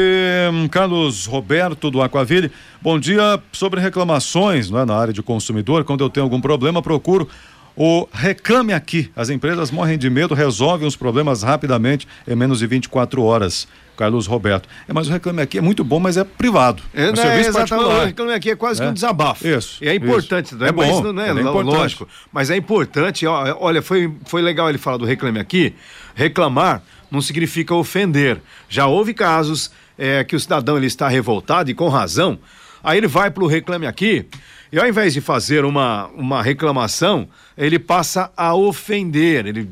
hum, 0.53 0.69
Carlos 0.69 1.25
Roberto 1.25 1.91
do 1.91 2.03
Aquaville, 2.03 2.53
bom 2.83 3.01
dia. 3.01 3.43
Sobre 3.53 3.81
reclamações 3.81 4.71
é, 4.71 4.85
na 4.85 4.95
área 4.95 5.15
de 5.15 5.23
consumidor, 5.23 5.83
quando 5.85 6.05
eu 6.05 6.11
tenho 6.11 6.25
algum 6.25 6.43
problema, 6.43 6.83
procuro 6.83 7.27
o 7.77 8.09
Reclame 8.11 8.73
Aqui. 8.73 9.11
As 9.15 9.29
empresas 9.29 9.71
morrem 9.71 9.99
de 9.99 10.09
medo, 10.09 10.35
resolvem 10.35 10.89
os 10.89 10.97
problemas 10.97 11.43
rapidamente 11.43 12.09
em 12.27 12.35
menos 12.35 12.61
de 12.61 12.67
24 12.67 13.23
horas. 13.23 13.69
Carlos 13.97 14.27
Roberto. 14.27 14.69
É, 14.87 14.93
mas 14.93 15.09
o 15.09 15.13
Reclame 15.13 15.41
Aqui 15.41 15.59
é 15.59 15.61
muito 15.61 15.83
bom, 15.83 15.99
mas 15.99 16.17
é 16.17 16.25
privado. 16.25 16.83
É, 16.93 17.07
é 17.07 17.13
um 17.13 17.17
serviço 17.17 17.53
particular. 17.53 18.03
O 18.03 18.05
Reclame 18.05 18.33
Aqui 18.33 18.51
é 18.51 18.57
quase 18.57 18.81
que 18.81 18.87
um 18.87 18.91
é. 18.91 18.93
desabafo. 18.93 19.47
Isso. 19.47 19.83
E 19.83 19.89
é 19.89 19.95
importante, 19.95 20.55
isso. 20.55 20.65
é, 20.65 20.71
bom, 20.71 21.03
mas 21.03 21.15
não 21.15 21.23
é, 21.23 21.29
é 21.29 21.33
lógico. 21.33 22.07
Mas 22.33 22.51
é 22.51 22.57
importante, 22.57 23.27
olha, 23.27 23.81
foi, 23.81 24.13
foi 24.27 24.43
legal 24.43 24.69
ele 24.69 24.79
falar 24.79 24.99
do 24.99 25.07
Reclame 25.07 25.39
Aqui. 25.39 25.75
Reclamar 26.15 26.83
não 27.11 27.23
significa 27.23 27.75
ofender. 27.75 28.39
Já 28.69 28.87
houve 28.87 29.15
casos 29.15 29.71
é, 29.99 30.23
que 30.25 30.37
o 30.37 30.41
cidadão 30.41 30.77
ele 30.77 30.87
está 30.87 31.09
revoltado 31.09 31.71
e 31.71 31.75
com 31.75 31.89
razão. 31.89 32.39
Aí 32.85 32.99
ele 32.99 33.09
vai 33.09 33.31
para 33.31 33.43
o 33.43 33.47
Reclame 33.47 33.87
Aqui 33.87 34.27
e 34.73 34.79
ao 34.79 34.87
invés 34.87 35.15
de 35.15 35.21
fazer 35.21 35.65
uma, 35.65 36.07
uma 36.09 36.43
reclamação, 36.43 37.29
ele 37.57 37.79
passa 37.79 38.31
a 38.37 38.55
ofender. 38.55 39.47
Ele, 39.47 39.69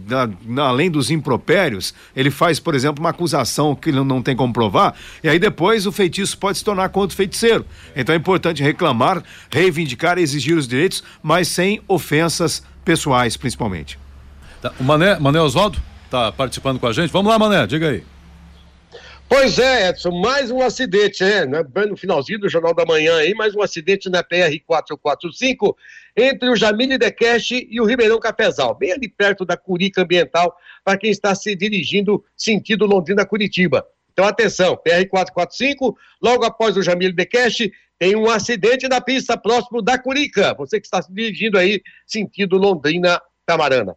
além 0.59 0.91
dos 0.91 1.11
impropérios, 1.11 1.95
ele 2.15 2.31
faz, 2.31 2.59
por 2.61 2.75
exemplo, 2.75 3.03
uma 3.03 3.11
acusação 3.11 3.75
que 3.75 3.91
não 3.93 4.23
tem 4.23 4.37
como 4.37 4.53
provar, 4.53 4.95
e 5.23 5.29
aí 5.29 5.39
depois 5.39 5.87
o 5.87 5.93
feitiço 5.93 6.39
pode 6.39 6.59
se 6.59 6.65
tornar 6.65 6.89
contra 6.91 7.15
o 7.15 7.17
feiticeiro. 7.17 7.67
Então 7.95 8.15
é 8.15 8.19
importante 8.19 8.63
reclamar, 8.63 9.23
reivindicar, 9.51 10.19
exigir 10.19 10.57
os 10.57 10.69
direitos, 10.69 11.03
mas 11.23 11.49
sem 11.49 11.81
ofensas 11.89 12.63
pessoais, 12.85 13.37
principalmente. 13.37 13.99
Tá. 14.63 14.73
O 14.79 14.85
Mané, 14.85 15.19
Mané 15.19 15.41
Oswaldo 15.41 15.79
está 16.05 16.33
participando 16.33 16.79
com 16.79 16.87
a 16.87 16.93
gente. 16.93 17.11
Vamos 17.11 17.31
lá, 17.31 17.39
Mané, 17.39 17.67
diga 17.67 17.89
aí. 17.89 18.14
Pois 19.29 19.59
é, 19.59 19.89
Edson, 19.89 20.11
mais 20.11 20.51
um 20.51 20.63
acidente, 20.63 21.25
é, 21.25 21.47
né? 21.47 21.65
no 21.89 21.97
finalzinho 21.97 22.39
do 22.39 22.49
Jornal 22.49 22.75
da 22.75 22.85
Manhã 22.85 23.17
aí, 23.17 23.35
mais 23.35 23.55
um 23.55 23.63
acidente 23.63 24.09
na 24.09 24.23
PR-445 24.23 25.75
entre 26.17 26.49
o 26.49 26.55
Jamile 26.55 26.99
Dequeste 26.99 27.67
e 27.71 27.81
o 27.81 27.85
Ribeirão 27.85 28.21
Cafezal, 28.21 28.75
bem 28.77 28.93
ali 28.93 29.09
perto 29.09 29.45
da 29.45 29.57
Curica 29.57 30.03
Ambiental, 30.03 30.57
para 30.85 30.99
quem 30.99 31.11
está 31.11 31.35
se 31.35 31.57
dirigindo 31.57 32.25
sentido 32.37 32.87
Londrina-Curitiba. 32.87 33.85
Então, 34.13 34.25
atenção, 34.25 34.77
PR-445, 34.77 35.95
logo 36.23 36.45
após 36.45 36.77
o 36.77 36.83
Jamile 36.83 37.13
Dequeste, 37.13 37.73
tem 37.99 38.15
um 38.15 38.29
acidente 38.31 38.87
na 38.87 39.01
pista 39.01 39.37
próximo 39.37 39.83
da 39.83 39.99
Curica. 39.99 40.55
Você 40.55 40.79
que 40.79 40.87
está 40.87 41.03
se 41.03 41.13
dirigindo 41.13 41.59
aí 41.59 41.83
sentido 42.07 42.57
Londrina-Tamarana. 42.57 43.97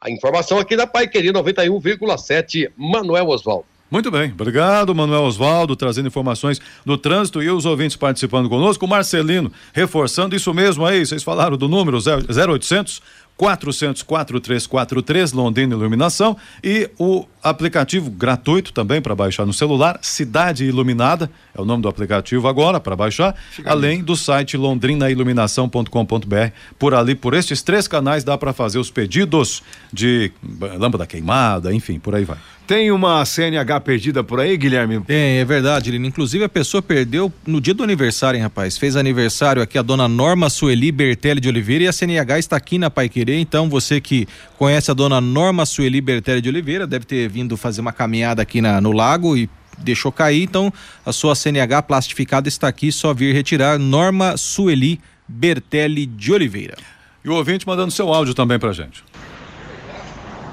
A 0.00 0.10
informação 0.10 0.58
aqui 0.58 0.76
da 0.76 0.86
Pai 0.86 1.08
Querido 1.08 1.42
91,7, 1.42 2.70
Manuel 2.76 3.28
Oswaldo. 3.28 3.77
Muito 3.90 4.10
bem, 4.10 4.32
obrigado, 4.32 4.94
Manuel 4.94 5.22
Osvaldo, 5.22 5.74
trazendo 5.74 6.08
informações 6.08 6.60
do 6.84 6.98
trânsito 6.98 7.42
e 7.42 7.50
os 7.50 7.64
ouvintes 7.64 7.96
participando 7.96 8.48
conosco. 8.48 8.84
O 8.84 8.88
Marcelino, 8.88 9.50
reforçando 9.72 10.36
isso 10.36 10.52
mesmo 10.52 10.84
aí, 10.84 11.06
vocês 11.06 11.22
falaram 11.22 11.56
do 11.56 11.68
número 11.68 11.98
0800 11.98 13.00
400 13.38 14.02
4343 14.02 15.32
Londrina 15.32 15.74
Iluminação 15.74 16.36
e 16.62 16.90
o 16.98 17.24
aplicativo 17.40 18.10
gratuito 18.10 18.72
também 18.72 19.00
para 19.00 19.14
baixar 19.14 19.46
no 19.46 19.52
celular, 19.52 20.00
Cidade 20.02 20.64
Iluminada, 20.64 21.30
é 21.56 21.60
o 21.60 21.64
nome 21.64 21.82
do 21.82 21.88
aplicativo 21.88 22.48
agora 22.48 22.80
para 22.80 22.96
baixar, 22.96 23.36
Fica 23.52 23.70
além 23.70 24.02
do 24.02 24.16
site 24.16 24.56
londrinailuminação.com.br. 24.56 26.52
Por 26.78 26.94
ali, 26.94 27.14
por 27.14 27.32
estes 27.32 27.62
três 27.62 27.86
canais 27.86 28.24
dá 28.24 28.36
para 28.36 28.52
fazer 28.52 28.80
os 28.80 28.90
pedidos 28.90 29.62
de 29.92 30.32
lâmpada 30.76 31.06
queimada, 31.06 31.72
enfim, 31.72 32.00
por 32.00 32.16
aí 32.16 32.24
vai. 32.24 32.38
Tem 32.68 32.92
uma 32.92 33.24
CNH 33.24 33.80
perdida 33.80 34.22
por 34.22 34.38
aí, 34.38 34.54
Guilherme? 34.54 35.00
Tem, 35.00 35.38
é 35.38 35.44
verdade, 35.46 35.90
Lino. 35.90 36.04
Inclusive 36.04 36.44
a 36.44 36.50
pessoa 36.50 36.82
perdeu 36.82 37.32
no 37.46 37.62
dia 37.62 37.72
do 37.72 37.82
aniversário, 37.82 38.36
hein, 38.36 38.42
rapaz? 38.42 38.76
Fez 38.76 38.94
aniversário 38.94 39.62
aqui 39.62 39.78
a 39.78 39.82
dona 39.82 40.06
Norma 40.06 40.50
Sueli 40.50 40.92
Bertelli 40.92 41.40
de 41.40 41.48
Oliveira 41.48 41.84
e 41.84 41.88
a 41.88 41.92
CNH 41.94 42.38
está 42.38 42.56
aqui 42.58 42.76
na 42.76 42.90
Pai 42.90 43.08
Querer. 43.08 43.38
Então 43.38 43.70
você 43.70 44.02
que 44.02 44.28
conhece 44.58 44.90
a 44.90 44.94
dona 44.94 45.18
Norma 45.18 45.64
Sueli 45.64 45.98
Bertelli 46.02 46.42
de 46.42 46.50
Oliveira 46.50 46.86
deve 46.86 47.06
ter 47.06 47.26
vindo 47.26 47.56
fazer 47.56 47.80
uma 47.80 47.90
caminhada 47.90 48.42
aqui 48.42 48.60
na, 48.60 48.82
no 48.82 48.92
lago 48.92 49.34
e 49.34 49.48
deixou 49.78 50.12
cair. 50.12 50.42
Então 50.42 50.70
a 51.06 51.10
sua 51.10 51.34
CNH 51.34 51.84
plastificada 51.84 52.48
está 52.48 52.68
aqui, 52.68 52.92
só 52.92 53.14
vir 53.14 53.34
retirar. 53.34 53.78
Norma 53.78 54.36
Sueli 54.36 55.00
Bertelli 55.26 56.04
de 56.04 56.34
Oliveira. 56.34 56.76
E 57.24 57.30
o 57.30 57.34
ouvinte 57.34 57.66
mandando 57.66 57.92
seu 57.92 58.12
áudio 58.12 58.34
também 58.34 58.58
pra 58.58 58.74
gente. 58.74 59.02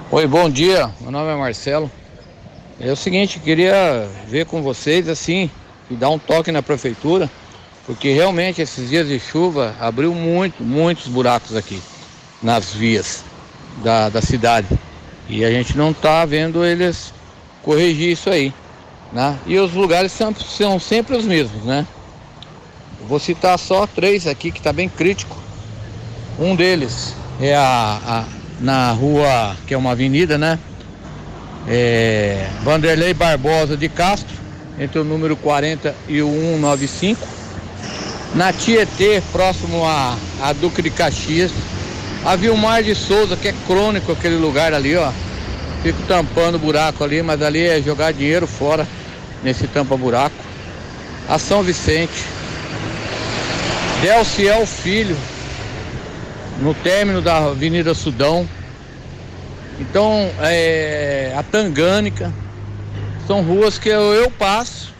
Oi, 0.09 0.25
bom 0.25 0.49
dia. 0.49 0.89
Meu 1.01 1.11
nome 1.11 1.29
é 1.29 1.35
Marcelo. 1.35 1.91
É 2.79 2.91
o 2.91 2.95
seguinte, 2.95 3.39
queria 3.39 4.07
ver 4.27 4.45
com 4.45 4.61
vocês 4.61 5.07
assim 5.07 5.49
e 5.89 5.95
dar 5.95 6.09
um 6.09 6.19
toque 6.19 6.51
na 6.51 6.61
prefeitura, 6.61 7.29
porque 7.85 8.11
realmente 8.11 8.61
esses 8.61 8.89
dias 8.89 9.07
de 9.07 9.19
chuva 9.19 9.73
abriu 9.79 10.13
muito, 10.13 10.61
muitos 10.61 11.07
buracos 11.07 11.55
aqui 11.55 11.81
nas 12.43 12.73
vias 12.73 13.23
da, 13.83 14.09
da 14.09 14.21
cidade. 14.21 14.67
E 15.29 15.45
a 15.45 15.51
gente 15.51 15.77
não 15.77 15.91
está 15.91 16.25
vendo 16.25 16.65
eles 16.65 17.13
corrigir 17.63 18.11
isso 18.11 18.29
aí. 18.29 18.53
Né? 19.13 19.39
E 19.45 19.57
os 19.57 19.73
lugares 19.73 20.11
são, 20.11 20.35
são 20.35 20.79
sempre 20.79 21.15
os 21.15 21.23
mesmos, 21.23 21.63
né? 21.63 21.87
Vou 23.07 23.19
citar 23.19 23.57
só 23.57 23.87
três 23.87 24.27
aqui 24.27 24.51
que 24.51 24.57
está 24.57 24.73
bem 24.73 24.89
crítico. 24.89 25.37
Um 26.37 26.55
deles 26.55 27.15
é 27.39 27.55
a, 27.55 27.99
a, 28.05 28.25
na 28.59 28.91
rua, 28.91 29.55
que 29.65 29.73
é 29.73 29.77
uma 29.77 29.91
avenida, 29.91 30.37
né? 30.37 30.59
É, 31.67 32.47
Vanderlei 32.63 33.13
Barbosa 33.13 33.75
de 33.75 33.89
Castro, 33.89 34.35
entre 34.79 34.99
o 34.99 35.03
número 35.03 35.35
40 35.35 35.95
e 36.07 36.21
o 36.21 36.29
195. 36.29 37.27
Na 38.35 38.51
Tietê, 38.51 39.21
próximo 39.31 39.85
a, 39.85 40.17
a 40.41 40.53
Duque 40.53 40.81
de 40.81 40.89
Caxias. 40.89 41.51
A 42.25 42.35
Vilmar 42.35 42.83
de 42.83 42.95
Souza, 42.95 43.37
que 43.37 43.47
é 43.47 43.53
crônico 43.67 44.11
aquele 44.11 44.35
lugar 44.35 44.73
ali, 44.73 44.95
ó. 44.95 45.11
Fico 45.83 46.01
tampando 46.07 46.57
buraco 46.57 47.03
ali, 47.03 47.21
mas 47.21 47.41
ali 47.41 47.63
é 47.65 47.79
jogar 47.81 48.11
dinheiro 48.11 48.47
fora 48.47 48.87
nesse 49.43 49.67
tampa-buraco. 49.67 50.35
A 51.29 51.37
São 51.37 51.61
Vicente. 51.61 52.25
Delciel 54.01 54.65
Filho, 54.65 55.15
no 56.59 56.73
término 56.73 57.21
da 57.21 57.37
Avenida 57.37 57.93
Sudão. 57.93 58.47
Então, 59.79 60.31
é, 60.39 61.33
a 61.35 61.43
Tangânica, 61.43 62.31
são 63.27 63.41
ruas 63.41 63.77
que 63.77 63.89
eu, 63.89 64.13
eu 64.13 64.29
passo 64.29 64.93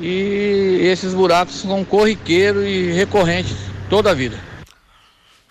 e 0.00 0.80
esses 0.82 1.14
buracos 1.14 1.60
são 1.60 1.84
corriqueiros 1.84 2.64
e 2.64 2.90
recorrentes 2.92 3.56
toda 3.88 4.10
a 4.10 4.14
vida. 4.14 4.36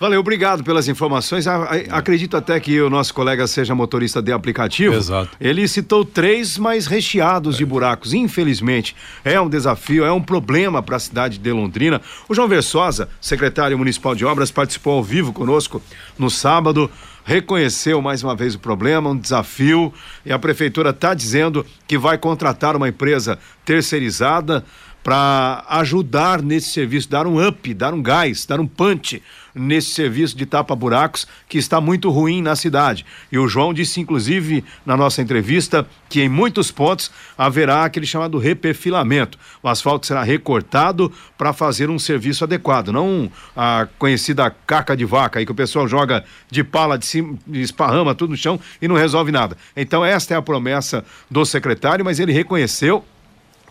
Valeu, 0.04 0.20
obrigado 0.20 0.66
pelas 0.66 0.90
informações. 0.90 1.48
Acredito 1.48 2.36
até 2.36 2.60
que 2.60 2.82
o 2.82 2.90
nosso 2.90 3.14
colega 3.14 3.48
seja 3.48 3.74
motorista 3.74 4.22
de 4.22 4.34
aplicativo. 4.34 4.96
Exato. 4.96 5.30
Ele 5.40 5.66
citou 5.66 6.04
três, 6.04 6.58
mas 6.58 6.88
recheados 6.88 7.56
é. 7.56 7.60
de 7.60 7.66
buracos. 7.66 8.14
Infelizmente, 8.14 8.98
é 9.24 9.40
um 9.40 9.48
desafio, 9.48 10.04
é 10.04 10.12
um 10.12 10.22
problema 10.22 10.84
para 10.84 10.98
a 10.98 11.00
cidade 11.00 11.38
de 11.38 11.52
Londrina. 11.54 12.02
O 12.28 12.36
João 12.36 12.50
Versosa, 12.50 13.08
secretário 13.22 13.78
municipal 13.78 14.14
de 14.14 14.26
obras, 14.26 14.52
participou 14.52 14.96
ao 14.96 15.04
vivo 15.04 15.32
conosco 15.32 15.82
no 16.20 16.30
sábado 16.30 16.92
reconheceu 17.26 18.02
mais 18.02 18.22
uma 18.22 18.36
vez 18.36 18.54
o 18.54 18.60
problema, 18.60 19.10
um 19.10 19.18
desafio, 19.18 19.94
e 20.26 20.34
a 20.34 20.38
prefeitura 20.38 20.90
está 20.90 21.14
dizendo 21.14 21.66
que 21.88 21.98
vai 21.98 22.18
contratar 22.18 22.76
uma 22.76 22.90
empresa 22.90 23.40
terceirizada 23.64 24.64
para 25.04 25.66
ajudar 25.68 26.42
nesse 26.42 26.70
serviço, 26.70 27.10
dar 27.10 27.28
um 27.28 27.46
up, 27.46 27.74
dar 27.74 27.94
um 27.94 28.02
gás, 28.02 28.46
dar 28.46 28.60
um 28.60 28.66
punch 28.66 29.22
nesse 29.54 29.92
serviço 29.92 30.36
de 30.36 30.46
tapa-buracos 30.46 31.28
que 31.48 31.58
está 31.58 31.80
muito 31.80 32.10
ruim 32.10 32.42
na 32.42 32.56
cidade. 32.56 33.06
E 33.32 33.38
o 33.38 33.48
João 33.48 33.74
disse, 33.74 34.00
inclusive, 34.00 34.64
na 34.86 34.98
nossa 34.98 35.22
entrevista, 35.22 35.86
que 36.10 36.22
em 36.22 36.30
muitos 36.30 36.72
pontos 36.72 37.12
haverá 37.38 37.86
aquele 37.86 38.06
chamado 38.06 38.38
reperfilamento. 38.38 39.38
O 39.62 39.68
asfalto 39.68 40.08
será 40.08 40.24
recortado 40.24 41.12
para 41.38 41.54
fazer 41.54 41.90
um 41.90 42.00
serviço 42.00 42.44
adequado, 42.44 42.92
não 42.92 43.32
a 43.56 43.88
conhecida 44.00 44.50
caca 44.66 44.96
de 44.96 45.06
vaca 45.06 45.40
aí 45.40 45.46
que 45.46 45.52
o 45.52 45.56
pessoal 45.56 45.88
joga 45.88 46.24
de 46.50 46.64
pala 46.64 46.98
de 46.98 47.06
cima, 47.06 47.38
esparrama 47.52 48.16
tudo 48.16 48.32
no 48.32 48.38
chão 48.38 48.60
e 48.82 48.88
não 48.88 48.96
resolve 48.96 49.32
nada. 49.32 49.58
Então, 49.76 50.04
esta 50.04 50.34
é 50.34 50.38
a 50.38 50.42
promessa 50.42 51.06
do 51.30 51.46
secretário, 51.46 52.04
mas 52.04 52.20
ele 52.20 52.32
reconheceu 52.32 53.04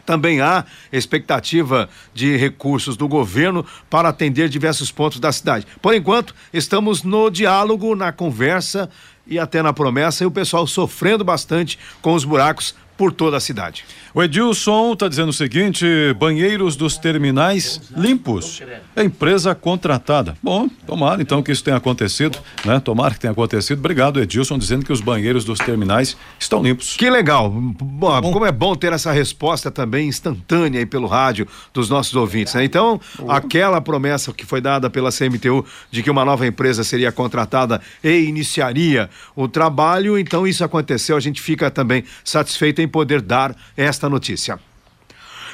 também 0.04 0.40
há 0.40 0.64
expectativa 0.92 1.88
de 2.12 2.36
recursos 2.36 2.96
do 2.96 3.08
governo 3.08 3.64
para 3.88 4.08
atender 4.08 4.48
diversos 4.48 4.90
pontos 4.90 5.20
da 5.20 5.32
cidade. 5.32 5.66
Por 5.80 5.94
enquanto, 5.94 6.34
estamos 6.52 7.02
no 7.02 7.30
diálogo, 7.30 7.94
na 7.94 8.12
conversa 8.12 8.90
e 9.26 9.38
até 9.38 9.62
na 9.62 9.72
promessa, 9.72 10.24
e 10.24 10.26
o 10.26 10.30
pessoal 10.30 10.66
sofrendo 10.66 11.24
bastante 11.24 11.78
com 12.00 12.14
os 12.14 12.24
buracos 12.24 12.74
por 12.96 13.12
toda 13.12 13.36
a 13.36 13.40
cidade. 13.40 13.84
O 14.14 14.22
Edilson 14.22 14.92
está 14.92 15.08
dizendo 15.08 15.30
o 15.30 15.32
seguinte: 15.32 15.84
banheiros 16.18 16.76
dos 16.76 16.96
terminais 16.96 17.80
limpos. 17.96 18.62
É 18.94 19.02
empresa 19.02 19.54
contratada. 19.54 20.36
Bom, 20.42 20.68
tomara 20.86 21.20
então 21.20 21.42
que 21.42 21.50
isso 21.50 21.64
tenha 21.64 21.78
acontecido, 21.78 22.38
né? 22.64 22.78
Tomara 22.78 23.14
que 23.14 23.20
tenha 23.20 23.32
acontecido. 23.32 23.78
Obrigado, 23.78 24.20
Edilson, 24.20 24.58
dizendo 24.58 24.84
que 24.84 24.92
os 24.92 25.00
banheiros 25.00 25.44
dos 25.44 25.58
terminais 25.58 26.16
estão 26.38 26.62
limpos. 26.62 26.96
Que 26.96 27.08
legal. 27.08 27.50
Bom, 27.50 28.20
bom. 28.20 28.32
como 28.32 28.46
é 28.46 28.52
bom 28.52 28.74
ter 28.76 28.92
essa 28.92 29.10
resposta 29.10 29.70
também 29.70 30.08
instantânea 30.08 30.78
aí 30.78 30.86
pelo 30.86 31.06
rádio 31.06 31.48
dos 31.72 31.88
nossos 31.88 32.14
ouvintes, 32.14 32.54
né? 32.54 32.64
Então, 32.64 33.00
aquela 33.28 33.80
promessa 33.80 34.32
que 34.32 34.44
foi 34.44 34.60
dada 34.60 34.90
pela 34.90 35.10
CMTU 35.10 35.64
de 35.90 36.02
que 36.02 36.10
uma 36.10 36.24
nova 36.24 36.46
empresa 36.46 36.84
seria 36.84 37.10
contratada 37.10 37.80
e 38.04 38.10
iniciaria 38.24 39.08
o 39.34 39.48
trabalho, 39.48 40.18
então 40.18 40.46
isso 40.46 40.64
aconteceu. 40.64 41.16
A 41.16 41.20
gente 41.20 41.40
fica 41.40 41.70
também 41.70 42.04
satisfeito 42.24 42.80
em 42.80 42.88
poder 42.88 43.20
dar 43.20 43.56
esta 43.76 44.08
notícia. 44.08 44.58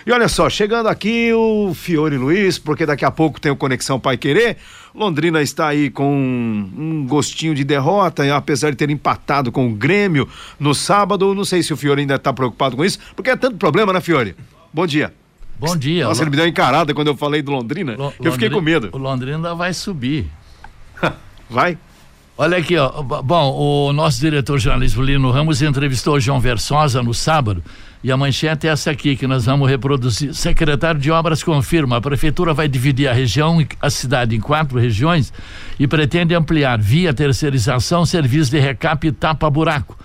E 0.07 0.12
olha 0.12 0.29
só, 0.29 0.49
chegando 0.49 0.88
aqui 0.88 1.33
o 1.35 1.75
Fiore 1.75 2.16
Luiz, 2.16 2.59
porque 2.59 2.87
daqui 2.87 3.05
a 3.05 3.11
pouco 3.11 3.40
tem 3.40 3.53
o 3.53 3.57
Conexão 3.57 4.01
Pai 4.01 4.16
Querer. 4.16 4.57
Londrina 4.94 5.42
está 5.42 5.68
aí 5.68 5.90
com 5.90 6.11
um 6.11 7.07
gostinho 7.07 7.55
de 7.55 7.62
derrota, 7.62 8.35
apesar 8.35 8.71
de 8.71 8.77
ter 8.77 8.88
empatado 8.88 9.53
com 9.53 9.68
o 9.68 9.75
Grêmio 9.75 10.27
no 10.59 10.75
sábado. 10.75 11.35
Não 11.35 11.44
sei 11.44 11.62
se 11.62 11.75
o 11.75 11.77
Fiore 11.77 12.01
ainda 12.01 12.14
está 12.14 12.33
preocupado 12.33 12.77
com 12.77 12.85
isso, 12.85 12.99
porque 13.14 13.31
é 13.31 13.37
tanto 13.37 13.59
problema, 13.59 13.92
né, 13.92 14.01
Fiore? 14.01 14.35
Bom 14.73 14.87
dia. 14.87 15.12
Bom 15.59 15.77
dia. 15.77 16.05
Nossa, 16.05 16.23
ele 16.23 16.31
me 16.31 16.37
deu 16.37 16.44
uma 16.44 16.51
encarada 16.51 16.94
quando 16.94 17.09
eu 17.09 17.16
falei 17.16 17.42
do 17.42 17.51
Londrina, 17.51 17.92
L 17.92 18.12
eu 18.21 18.33
fiquei 18.33 18.49
com 18.49 18.61
medo. 18.61 18.90
O 18.92 18.99
Londrina 18.99 19.55
vai 19.55 19.75
subir. 19.75 20.27
vai? 21.51 21.77
Olha 22.40 22.59
aqui, 22.59 22.77
ó. 22.77 23.03
Bom, 23.03 23.53
o 23.53 23.92
nosso 23.92 24.20
diretor 24.20 24.61
jornalista 24.61 25.03
Lino 25.03 25.29
Ramos 25.33 25.61
entrevistou 25.61 26.14
o 26.14 26.20
João 26.20 26.38
Versosa 26.38 27.03
no 27.03 27.12
sábado. 27.12 27.64
E 28.03 28.12
a 28.12 28.16
manchete 28.16 28.68
é 28.68 28.70
essa 28.70 28.92
aqui 28.92 29.16
que 29.16 29.27
nós 29.27 29.46
vamos 29.46 29.68
reproduzir. 29.68 30.33
Secretário 30.33 31.01
de 31.01 31.11
Obras 31.11 31.42
confirma: 31.42 31.96
a 31.96 32.01
prefeitura 32.01 32.55
vai 32.55 32.68
dividir 32.68 33.09
a 33.09 33.12
região, 33.12 33.59
a 33.83 33.90
cidade 33.90 34.37
em 34.37 34.40
quatro 34.40 34.79
regiões 34.79 35.33
e 35.81 35.88
pretende 35.88 36.33
ampliar 36.33 36.79
via 36.79 37.12
terceirização 37.12 38.07
serviço 38.07 38.53
de 38.53 38.61
recap 38.61 39.05
e 39.05 39.11
tapa-buraco. 39.11 39.98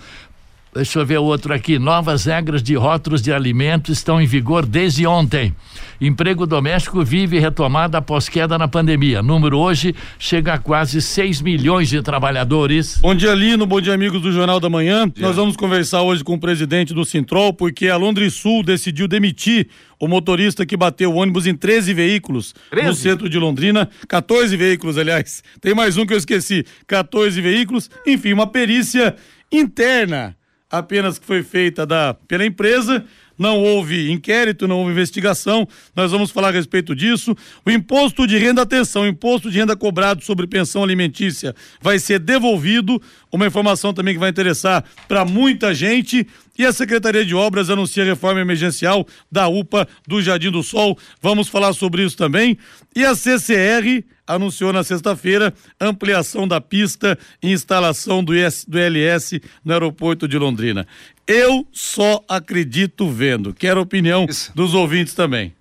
Deixa 0.74 1.00
eu 1.00 1.06
ver 1.06 1.20
o 1.20 1.24
outro 1.24 1.54
aqui. 1.54 1.78
Novas 1.78 2.26
regras 2.26 2.64
de 2.64 2.74
rótulos 2.74 3.22
de 3.22 3.32
alimentos 3.32 4.00
estão 4.00 4.20
em 4.20 4.26
vigor 4.26 4.66
desde 4.66 5.06
ontem. 5.06 5.56
Emprego 6.02 6.48
doméstico 6.48 7.06
vive 7.06 7.38
retomada 7.38 8.00
após 8.00 8.28
queda 8.28 8.58
na 8.58 8.68
pandemia. 8.68 9.22
Número 9.22 9.60
hoje 9.60 9.94
chega 10.18 10.54
a 10.54 10.58
quase 10.58 11.00
6 11.00 11.42
milhões 11.42 11.90
de 11.90 12.02
trabalhadores. 12.02 12.98
Bom 12.98 13.14
dia, 13.14 13.36
Lino. 13.36 13.68
Bom 13.68 13.80
dia, 13.80 13.94
amigos 13.94 14.20
do 14.20 14.32
Jornal 14.32 14.60
da 14.60 14.68
Manhã. 14.68 15.12
Nós 15.18 15.36
vamos 15.36 15.56
conversar 15.56 16.02
hoje 16.02 16.24
com 16.24 16.34
o 16.34 16.40
presidente 16.40 16.92
do 16.92 17.06
Sintrol, 17.06 17.54
porque 17.54 17.88
a 17.88 17.96
Londres 17.96 18.34
Sul 18.34 18.64
decidiu 18.64 19.08
demitir 19.08 19.68
o 20.00 20.08
motorista 20.08 20.66
que 20.66 20.76
bateu 20.76 21.12
o 21.14 21.18
ônibus 21.18 21.46
em 21.46 21.54
13 21.54 21.94
veículos 21.94 22.56
13? 22.72 22.88
no 22.88 22.96
centro 22.96 23.30
de 23.30 23.38
Londrina. 23.38 23.88
14 24.08 24.58
veículos, 24.58 24.98
aliás. 24.98 25.44
Tem 25.62 25.76
mais 25.76 25.98
um 25.98 26.06
que 26.06 26.14
eu 26.14 26.18
esqueci. 26.18 26.66
14 26.88 27.40
veículos. 27.40 27.92
Enfim, 28.08 28.34
uma 28.34 28.48
perícia 28.48 29.16
interna 29.52 30.36
apenas 30.74 31.20
que 31.20 31.26
foi 31.26 31.44
feita 31.44 31.86
da, 31.86 32.16
pela 32.28 32.44
empresa 32.44 33.06
não 33.38 33.60
houve 33.60 34.12
inquérito, 34.12 34.68
não 34.68 34.80
houve 34.80 34.92
investigação, 34.92 35.68
nós 35.96 36.12
vamos 36.12 36.32
falar 36.32 36.50
a 36.50 36.52
respeito 36.52 36.96
disso. 36.96 37.36
O 37.66 37.72
imposto 37.72 38.28
de 38.28 38.38
renda, 38.38 38.62
atenção, 38.62 39.04
o 39.04 39.08
imposto 39.08 39.50
de 39.50 39.58
renda 39.58 39.76
cobrado 39.76 40.24
sobre 40.24 40.48
pensão 40.48 40.84
alimentícia 40.84 41.56
vai 41.82 42.00
ser 42.00 42.20
devolvido, 42.20 43.02
uma 43.32 43.48
informação 43.48 43.94
também 43.94 44.14
que 44.14 44.20
vai 44.20 44.30
interessar 44.30 44.84
para 45.08 45.26
muita 45.26 45.74
gente. 45.74 46.28
E 46.58 46.66
a 46.66 46.72
Secretaria 46.72 47.26
de 47.26 47.34
Obras 47.34 47.72
anuncia 47.72 48.04
a 48.04 48.06
reforma 48.06 48.40
emergencial 48.40 49.08
da 49.32 49.48
UPA 49.48 49.88
do 50.08 50.22
Jardim 50.22 50.52
do 50.52 50.62
Sol. 50.62 50.98
Vamos 51.20 51.48
falar 51.48 51.74
sobre 51.74 52.04
isso 52.04 52.16
também. 52.16 52.58
E 52.96 53.04
a 53.04 53.16
CCR 53.16 54.04
anunciou 54.26 54.72
na 54.72 54.84
sexta-feira 54.84 55.54
ampliação 55.80 56.48
da 56.48 56.62
pista 56.62 57.18
e 57.42 57.52
instalação 57.52 58.24
do, 58.24 58.36
IS, 58.36 58.66
do 58.66 58.78
LS 58.78 59.42
no 59.64 59.74
aeroporto 59.74 60.28
de 60.28 60.38
Londrina. 60.38 60.88
Eu 61.26 61.66
só 61.72 62.24
acredito 62.28 63.10
vendo. 63.10 63.54
Quero 63.54 63.80
a 63.80 63.84
opinião 63.84 64.26
isso. 64.30 64.52
dos 64.54 64.74
ouvintes 64.74 65.14
também. 65.14 65.54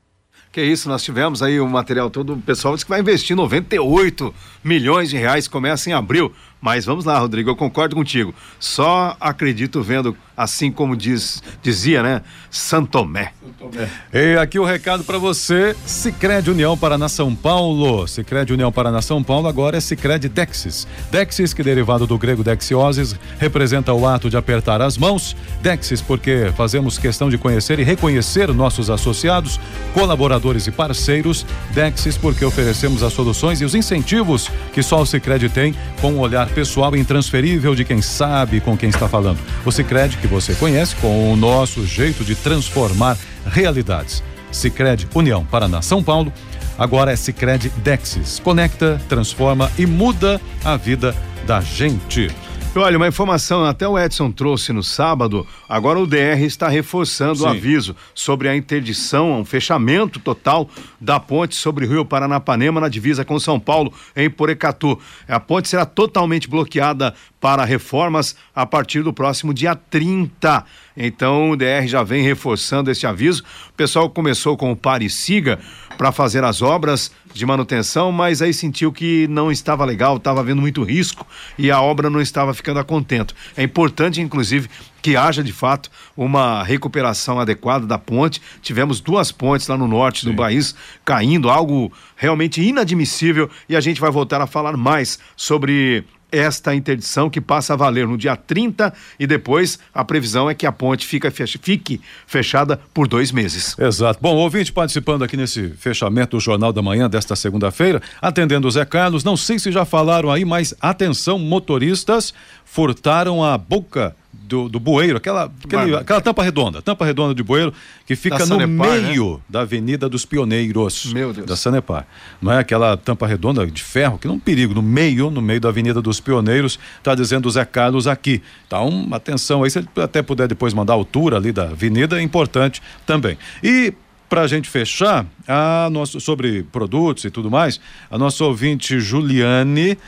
Que 0.51 0.63
isso, 0.63 0.89
nós 0.89 1.03
tivemos 1.03 1.43
aí 1.43 1.59
o 1.59 1.67
material 1.67 2.11
todo, 2.11 2.35
o 2.35 2.41
pessoal 2.41 2.75
disse 2.75 2.85
que 2.85 2.91
vai 2.91 3.01
investir 3.01 3.35
98 3.35 4.35
milhões 4.63 5.09
de 5.09 5.17
reais, 5.17 5.49
começa 5.49 5.89
em 5.89 5.95
abril. 5.95 6.31
Mas 6.63 6.85
vamos 6.85 7.05
lá, 7.05 7.19
Rodrigo, 7.19 7.51
eu 7.51 7.57
concordo 7.57 7.97
contigo. 7.97 8.33
Só 8.61 9.17
acredito 9.19 9.83
vendo, 9.83 10.17
assim 10.37 10.71
como 10.71 10.97
diz, 10.97 11.43
dizia, 11.61 12.05
né? 12.05 12.23
Santomé. 12.53 13.33
Santomé. 13.59 13.89
E 14.13 14.37
aqui 14.37 14.61
o 14.61 14.65
recado 14.65 15.03
para 15.03 15.19
você: 15.19 15.75
Sicredi 15.85 16.53
União 16.53 16.79
Paraná 16.79 17.09
São 17.09 17.35
Paulo. 17.35 18.07
Sicredi 18.07 18.53
União 18.53 18.71
Paraná 18.71 19.03
São 19.03 19.25
Paulo 19.25 19.49
agora 19.49 19.77
é 19.77 19.81
Sicredi 19.81 20.29
Dexis. 20.29 20.87
Dexis, 21.11 21.53
que 21.53 21.65
derivado 21.65 22.07
do 22.07 22.17
grego 22.17 22.45
dexioses, 22.45 23.17
representa 23.41 23.93
o 23.93 24.07
ato 24.07 24.31
de 24.31 24.37
apertar 24.37 24.81
as 24.81 24.97
mãos. 24.97 25.35
Dexis, 25.61 26.01
porque 26.01 26.53
fazemos 26.57 26.97
questão 26.97 27.29
de 27.29 27.39
conhecer 27.39 27.81
e 27.81 27.83
reconhecer 27.83 28.55
nossos 28.55 28.89
associados, 28.89 29.59
colaboradores 29.93 30.69
e 30.69 30.71
parceiros. 30.71 31.45
Dexis, 31.73 32.17
porque 32.17 32.45
oferecemos 32.45 33.03
as 33.03 33.13
soluções 33.13 33.61
e 33.61 33.65
os 33.65 33.75
incentivos 33.75 34.49
que 34.73 34.81
só 34.81 35.03
o 35.03 35.07
Sicredi 35.07 35.49
tem 35.49 35.75
com 36.01 36.13
um 36.13 36.21
olhar 36.21 36.52
pessoal 36.53 36.95
intransferível 36.95 37.75
de 37.75 37.85
quem 37.85 38.01
sabe 38.01 38.61
com 38.61 38.77
quem 38.77 38.89
está 38.89 39.09
falando. 39.09 39.39
O 39.65 39.73
Cicred 39.73 40.17
que 40.19 40.27
você 40.27 40.55
conhece 40.55 40.95
com 40.97 41.33
o 41.33 41.37
nosso 41.37 41.85
jeito 41.87 42.25
de 42.25 42.35
transformar 42.35 43.17
realidades. 43.47 44.23
Cicred 44.51 45.09
União 45.15 45.45
Paraná 45.45 45.83
São 45.83 46.03
Paulo. 46.03 46.33
Agora 46.79 47.13
é 47.13 47.17
Cicred 47.17 47.71
Dexis. 47.79 48.39
Conecta, 48.39 49.01
transforma 49.09 49.71
e 49.79 49.87
muda 49.87 50.41
a 50.65 50.77
vida 50.77 51.15
da 51.47 51.61
gente. 51.61 52.31
Olha, 52.75 52.97
uma 52.97 53.07
informação 53.07 53.67
até 53.67 53.87
o 53.87 53.99
Edson 53.99 54.33
trouxe 54.33 54.73
no 54.73 54.83
sábado. 54.83 55.47
Agora 55.69 55.99
o 55.99 56.07
DR 56.07 56.41
está 56.41 56.69
reforçando 56.69 57.41
Sim. 57.41 57.45
o 57.45 57.49
aviso 57.49 57.95
sobre 58.15 58.49
a 58.49 58.57
interdição, 58.57 59.41
um 59.41 59.45
fechamento 59.45 60.19
total 60.19 60.67
da 60.99 61.21
ponte 61.21 61.55
sobre 61.55 61.85
o 61.85 61.89
Rio 61.89 62.03
Paranapanema 62.03 62.81
na 62.81 62.89
divisa 62.89 63.27
com 63.27 63.39
São 63.39 63.61
Paulo 63.61 63.93
em 64.17 64.31
Porecatu. 64.31 64.99
A 65.29 65.39
ponte 65.39 65.69
será 65.69 65.85
totalmente 65.85 66.49
bloqueada 66.49 67.13
para 67.39 67.63
reformas 67.63 68.35
a 68.55 68.65
partir 68.65 69.03
do 69.03 69.13
próximo 69.13 69.53
dia 69.53 69.77
30. 69.77 70.65
Então 70.97 71.51
o 71.51 71.57
DR 71.57 71.87
já 71.87 72.03
vem 72.03 72.23
reforçando 72.23 72.91
esse 72.91 73.07
aviso. 73.07 73.43
O 73.71 73.73
pessoal 73.73 74.09
começou 74.11 74.57
com 74.57 74.71
o 74.71 74.77
pare 74.77 75.09
siga 75.09 75.59
para 75.97 76.13
fazer 76.13 76.43
as 76.45 76.63
obras 76.63 77.11
de 77.33 77.47
manutenção, 77.47 78.13
mas 78.13 78.43
aí 78.43 78.53
sentiu 78.53 78.93
que 78.93 79.27
não 79.29 79.51
estava 79.51 79.85
legal, 79.85 80.17
estava 80.17 80.41
havendo 80.41 80.61
muito 80.61 80.83
risco 80.83 81.27
e 81.59 81.71
a 81.71 81.81
obra 81.81 82.11
não 82.11 82.21
estava 82.21 82.53
ficando 82.53 82.81
a 82.81 82.85
contento. 82.85 83.35
É 83.57 83.63
importante, 83.63 84.21
inclusive, 84.21 84.69
que 85.01 85.17
haja 85.17 85.43
de 85.43 85.53
fato 85.53 85.91
uma 86.17 86.63
recuperação 86.63 87.41
adequada 87.41 87.87
da 87.87 87.99
ponte. 87.99 88.41
Tivemos 88.61 89.01
duas 89.01 89.33
pontes 89.33 89.67
lá 89.67 89.77
no 89.77 89.89
norte 89.89 90.21
Sim. 90.21 90.31
do 90.31 90.37
país 90.37 90.75
caindo, 91.05 91.51
algo 91.51 91.93
realmente 92.17 92.63
inadmissível 92.63 93.49
e 93.69 93.75
a 93.75 93.81
gente 93.81 94.01
vai 94.01 94.11
voltar 94.11 94.41
a 94.41 94.47
falar 94.47 94.77
mais 94.77 95.19
sobre 95.37 96.05
esta 96.33 96.75
interdição 96.75 97.29
que 97.29 97.41
passa 97.41 97.75
a 97.75 97.77
valer 97.77 98.09
no 98.09 98.17
dia 98.17 98.35
30 98.35 98.93
e 99.21 99.27
depois 99.27 99.79
a 99.95 100.05
previsão 100.05 100.49
é 100.49 100.55
que 100.55 100.67
a 100.67 100.73
ponte 100.73 101.07
fica 101.07 101.31
fique 101.31 102.01
fechada 102.27 102.81
por 102.93 103.07
dois 103.07 103.31
meses. 103.31 103.79
Exato. 103.79 104.19
Bom, 104.21 104.35
ouvinte 104.35 104.73
participando 104.73 105.23
aqui 105.23 105.37
nesse 105.37 105.69
fechamento 105.71 106.37
do 106.37 106.41
Jornal 106.41 106.73
da 106.73 106.81
Manhã 106.81 107.09
desta 107.09 107.37
segunda-feira, 107.37 108.01
atendendo 108.21 108.67
o 108.67 108.71
Zé 108.71 108.85
Carlos, 108.85 109.23
não 109.23 109.37
sei 109.37 109.59
se 109.59 109.71
já 109.71 109.85
falaram 109.85 110.31
aí, 110.31 110.45
mas 110.45 110.75
atenção, 110.81 111.39
motoristas 111.39 112.33
furtaram 112.65 113.45
a 113.45 113.59
boca 113.59 114.17
do, 114.33 114.69
do 114.69 114.81
bueiro, 114.81 115.17
aquela, 115.19 115.53
aquele, 115.65 115.97
aquela 115.97 116.21
tampa 116.21 116.43
redonda, 116.43 116.81
tampa 116.81 117.05
redonda 117.05 117.35
de 117.35 117.43
bueiro 117.43 117.73
que 118.07 118.17
fica 118.17 118.39
da 118.39 118.47
no 118.47 118.61
Sanepar, 118.61 118.91
meio 118.91 119.35
né? 119.35 119.41
da 119.49 119.61
Avenida 119.61 120.09
dos 120.09 120.25
Pioneiros. 120.25 121.13
Meu 121.13 121.33
Deus. 121.33 121.47
Da 121.47 121.57
Sanepar. 121.57 122.07
Não 122.41 122.53
é 122.53 122.59
aquela 122.59 122.97
tampa 122.97 123.27
redonda 123.27 123.67
de 123.67 123.83
ferro, 123.83 124.19
que 124.19 124.27
não 124.27 124.35
é 124.35 124.37
um 124.37 124.41
perigo, 124.41 124.75
no 124.75 124.83
meio, 124.83 125.31
no 125.31 125.43
meio 125.43 125.61
da 125.61 125.69
Avenida 125.69 126.01
dos 126.01 126.21
Pioneiros, 126.21 126.79
está 126.99 127.15
dizendo 127.15 127.47
o 127.47 127.51
Zé 127.51 127.65
Carlos 127.65 128.07
aqui. 128.07 128.43
Então, 128.67 129.09
atenção 129.13 129.63
aí, 129.63 129.71
se 129.71 129.79
ele 129.79 129.89
até 129.97 130.23
puder 130.23 130.49
depois 130.49 130.73
mandar 130.73 130.95
a 130.95 130.97
altura 130.97 131.37
ali 131.37 131.53
da 131.53 131.65
avenida, 131.65 132.19
é 132.19 132.23
importante 132.23 132.83
também. 133.07 133.37
E 133.63 133.93
para 134.29 134.41
a 134.41 134.47
gente 134.47 134.67
fechar, 134.67 135.27
a 135.47 135.91
nosso, 135.91 136.19
sobre 136.19 136.63
produtos 136.63 137.25
e 137.27 137.31
tudo 137.31 137.51
mais, 137.51 137.79
a 138.11 138.17
nossa 138.17 138.43
ouvinte 138.45 138.99
Juliane 138.99 139.99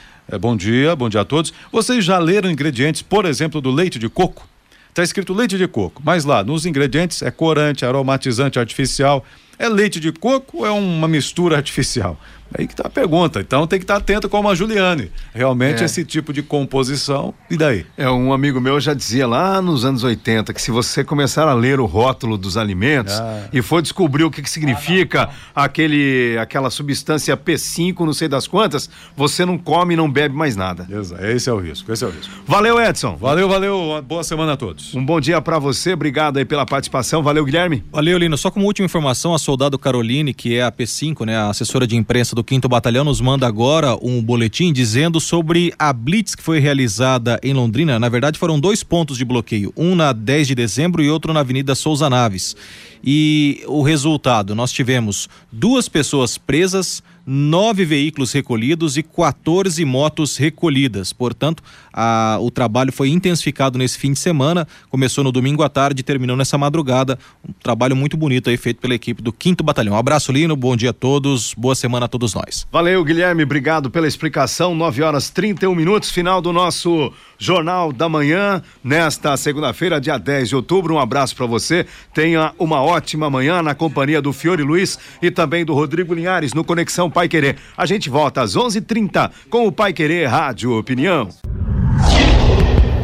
bom 0.40 0.56
dia, 0.56 0.96
bom 0.96 1.08
dia 1.08 1.20
a 1.20 1.24
todos. 1.24 1.52
Vocês 1.70 2.04
já 2.04 2.18
leram 2.18 2.50
ingredientes, 2.50 3.02
por 3.02 3.24
exemplo, 3.24 3.60
do 3.60 3.70
leite 3.70 3.98
de 3.98 4.08
coco? 4.08 4.48
Está 4.88 5.02
escrito 5.02 5.34
leite 5.34 5.58
de 5.58 5.66
coco, 5.66 6.00
mas 6.04 6.24
lá 6.24 6.44
nos 6.44 6.66
ingredientes 6.66 7.20
é 7.20 7.30
corante, 7.30 7.84
aromatizante 7.84 8.58
artificial. 8.58 9.24
É 9.58 9.68
leite 9.68 9.98
de 10.00 10.12
coco 10.12 10.58
ou 10.58 10.66
é 10.66 10.70
uma 10.70 11.08
mistura 11.08 11.56
artificial? 11.56 12.18
Aí 12.56 12.66
que 12.66 12.74
tá 12.74 12.84
a 12.86 12.90
pergunta. 12.90 13.40
Então 13.40 13.66
tem 13.66 13.78
que 13.78 13.84
estar 13.84 13.94
tá 13.94 14.00
atento 14.00 14.28
como 14.28 14.48
a 14.48 14.54
Juliane. 14.54 15.10
Realmente 15.34 15.82
é. 15.82 15.86
esse 15.86 16.04
tipo 16.04 16.32
de 16.32 16.42
composição, 16.42 17.34
e 17.50 17.56
daí? 17.56 17.84
É, 17.96 18.08
um 18.08 18.32
amigo 18.32 18.60
meu 18.60 18.80
já 18.80 18.94
dizia 18.94 19.26
lá 19.26 19.60
nos 19.60 19.84
anos 19.84 20.04
80 20.04 20.52
que 20.54 20.62
se 20.62 20.70
você 20.70 21.02
começar 21.02 21.48
a 21.48 21.54
ler 21.54 21.80
o 21.80 21.86
rótulo 21.86 22.38
dos 22.38 22.56
alimentos 22.56 23.14
ah. 23.14 23.48
e 23.52 23.60
for 23.60 23.82
descobrir 23.82 24.24
o 24.24 24.30
que, 24.30 24.40
que 24.40 24.50
significa 24.50 25.22
ah, 25.22 25.26
não, 25.26 25.32
não. 25.32 25.64
aquele 25.64 26.38
aquela 26.38 26.70
substância 26.70 27.36
P5, 27.36 28.00
não 28.00 28.12
sei 28.12 28.28
das 28.28 28.46
quantas, 28.46 28.88
você 29.16 29.44
não 29.44 29.58
come 29.58 29.94
e 29.94 29.96
não 29.96 30.10
bebe 30.10 30.34
mais 30.34 30.54
nada. 30.54 30.86
Exato. 30.88 31.24
Esse 31.24 31.50
é 31.50 31.52
o 31.52 31.58
risco, 31.58 31.92
esse 31.92 32.04
é 32.04 32.06
o 32.06 32.10
risco. 32.10 32.32
Valeu, 32.46 32.80
Edson. 32.80 33.16
Valeu, 33.16 33.48
valeu. 33.48 34.02
Boa 34.06 34.22
semana 34.22 34.52
a 34.52 34.56
todos. 34.56 34.94
Um 34.94 35.04
bom 35.04 35.20
dia 35.20 35.40
para 35.40 35.58
você. 35.58 35.94
Obrigado 35.94 36.36
aí 36.36 36.44
pela 36.44 36.64
participação. 36.64 37.22
Valeu, 37.22 37.44
Guilherme. 37.44 37.84
Valeu, 37.90 38.16
Lino. 38.16 38.38
Só 38.38 38.50
como 38.50 38.66
última 38.66 38.86
informação, 38.86 39.34
a 39.34 39.38
soldado 39.38 39.78
Caroline, 39.78 40.32
que 40.32 40.56
é 40.56 40.62
a 40.62 40.70
P5, 40.70 41.26
né, 41.26 41.36
a 41.36 41.50
assessora 41.50 41.86
de 41.86 41.96
imprensa 41.96 42.34
do 42.44 42.54
5 42.54 42.68
Batalhão, 42.68 43.04
nos 43.04 43.20
manda 43.20 43.46
agora 43.46 43.96
um 44.02 44.22
boletim 44.22 44.72
dizendo 44.72 45.18
sobre 45.18 45.72
a 45.78 45.92
blitz 45.92 46.34
que 46.34 46.42
foi 46.42 46.60
realizada 46.60 47.40
em 47.42 47.54
Londrina. 47.54 47.98
Na 47.98 48.08
verdade, 48.08 48.38
foram 48.38 48.60
dois 48.60 48.82
pontos 48.82 49.16
de 49.16 49.24
bloqueio, 49.24 49.72
um 49.76 49.94
na 49.94 50.12
10 50.12 50.48
de 50.48 50.54
dezembro 50.54 51.02
e 51.02 51.08
outro 51.08 51.32
na 51.32 51.40
Avenida 51.40 51.74
Souza 51.74 52.10
Naves. 52.10 52.54
E 53.02 53.62
o 53.66 53.82
resultado, 53.82 54.54
nós 54.54 54.70
tivemos 54.70 55.28
duas 55.50 55.88
pessoas 55.88 56.36
presas, 56.36 57.02
nove 57.26 57.84
veículos 57.84 58.32
recolhidos 58.32 58.96
e 58.96 59.02
14 59.02 59.84
motos 59.84 60.36
recolhidas. 60.36 61.12
Portanto, 61.12 61.62
a, 61.92 62.38
o 62.40 62.50
trabalho 62.50 62.92
foi 62.92 63.08
intensificado 63.08 63.78
nesse 63.78 63.98
fim 63.98 64.12
de 64.12 64.18
semana. 64.18 64.66
Começou 64.90 65.24
no 65.24 65.32
domingo 65.32 65.62
à 65.62 65.68
tarde 65.68 66.00
e 66.00 66.02
terminou 66.02 66.36
nessa 66.36 66.58
madrugada. 66.58 67.18
Um 67.48 67.52
trabalho 67.52 67.96
muito 67.96 68.16
bonito 68.16 68.50
aí 68.50 68.56
feito 68.56 68.80
pela 68.80 68.94
equipe 68.94 69.22
do 69.22 69.34
5 69.36 69.62
Batalhão. 69.62 69.94
Um 69.94 69.98
abraço, 69.98 70.32
Lino. 70.32 70.56
Bom 70.56 70.76
dia 70.76 70.90
a 70.90 70.92
todos. 70.92 71.54
Boa 71.54 71.74
semana 71.74 72.06
a 72.06 72.08
todos 72.08 72.34
nós. 72.34 72.66
Valeu, 72.70 73.02
Guilherme. 73.04 73.42
Obrigado 73.42 73.90
pela 73.90 74.06
explicação. 74.06 74.74
9 74.74 75.02
horas 75.02 75.30
31 75.30 75.74
minutos, 75.74 76.10
final 76.10 76.40
do 76.40 76.52
nosso 76.52 77.12
Jornal 77.44 77.92
da 77.92 78.08
Manhã, 78.08 78.62
nesta 78.82 79.36
segunda-feira, 79.36 80.00
dia 80.00 80.16
10 80.16 80.48
de 80.48 80.56
outubro. 80.56 80.94
Um 80.94 80.98
abraço 80.98 81.36
para 81.36 81.44
você. 81.44 81.84
Tenha 82.14 82.54
uma 82.58 82.82
ótima 82.82 83.28
manhã 83.28 83.62
na 83.62 83.74
companhia 83.74 84.22
do 84.22 84.32
Fiore 84.32 84.62
Luiz 84.62 84.98
e 85.20 85.30
também 85.30 85.62
do 85.62 85.74
Rodrigo 85.74 86.14
Linhares 86.14 86.54
no 86.54 86.64
Conexão 86.64 87.10
Pai 87.10 87.28
Querer. 87.28 87.58
A 87.76 87.84
gente 87.84 88.08
volta 88.08 88.40
às 88.40 88.56
11:30 88.56 89.30
com 89.50 89.66
o 89.66 89.72
Pai 89.72 89.92
Querer 89.92 90.26
Rádio 90.26 90.78
Opinião. 90.78 91.28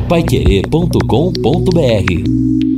Paiquerê.com.br 0.08 2.69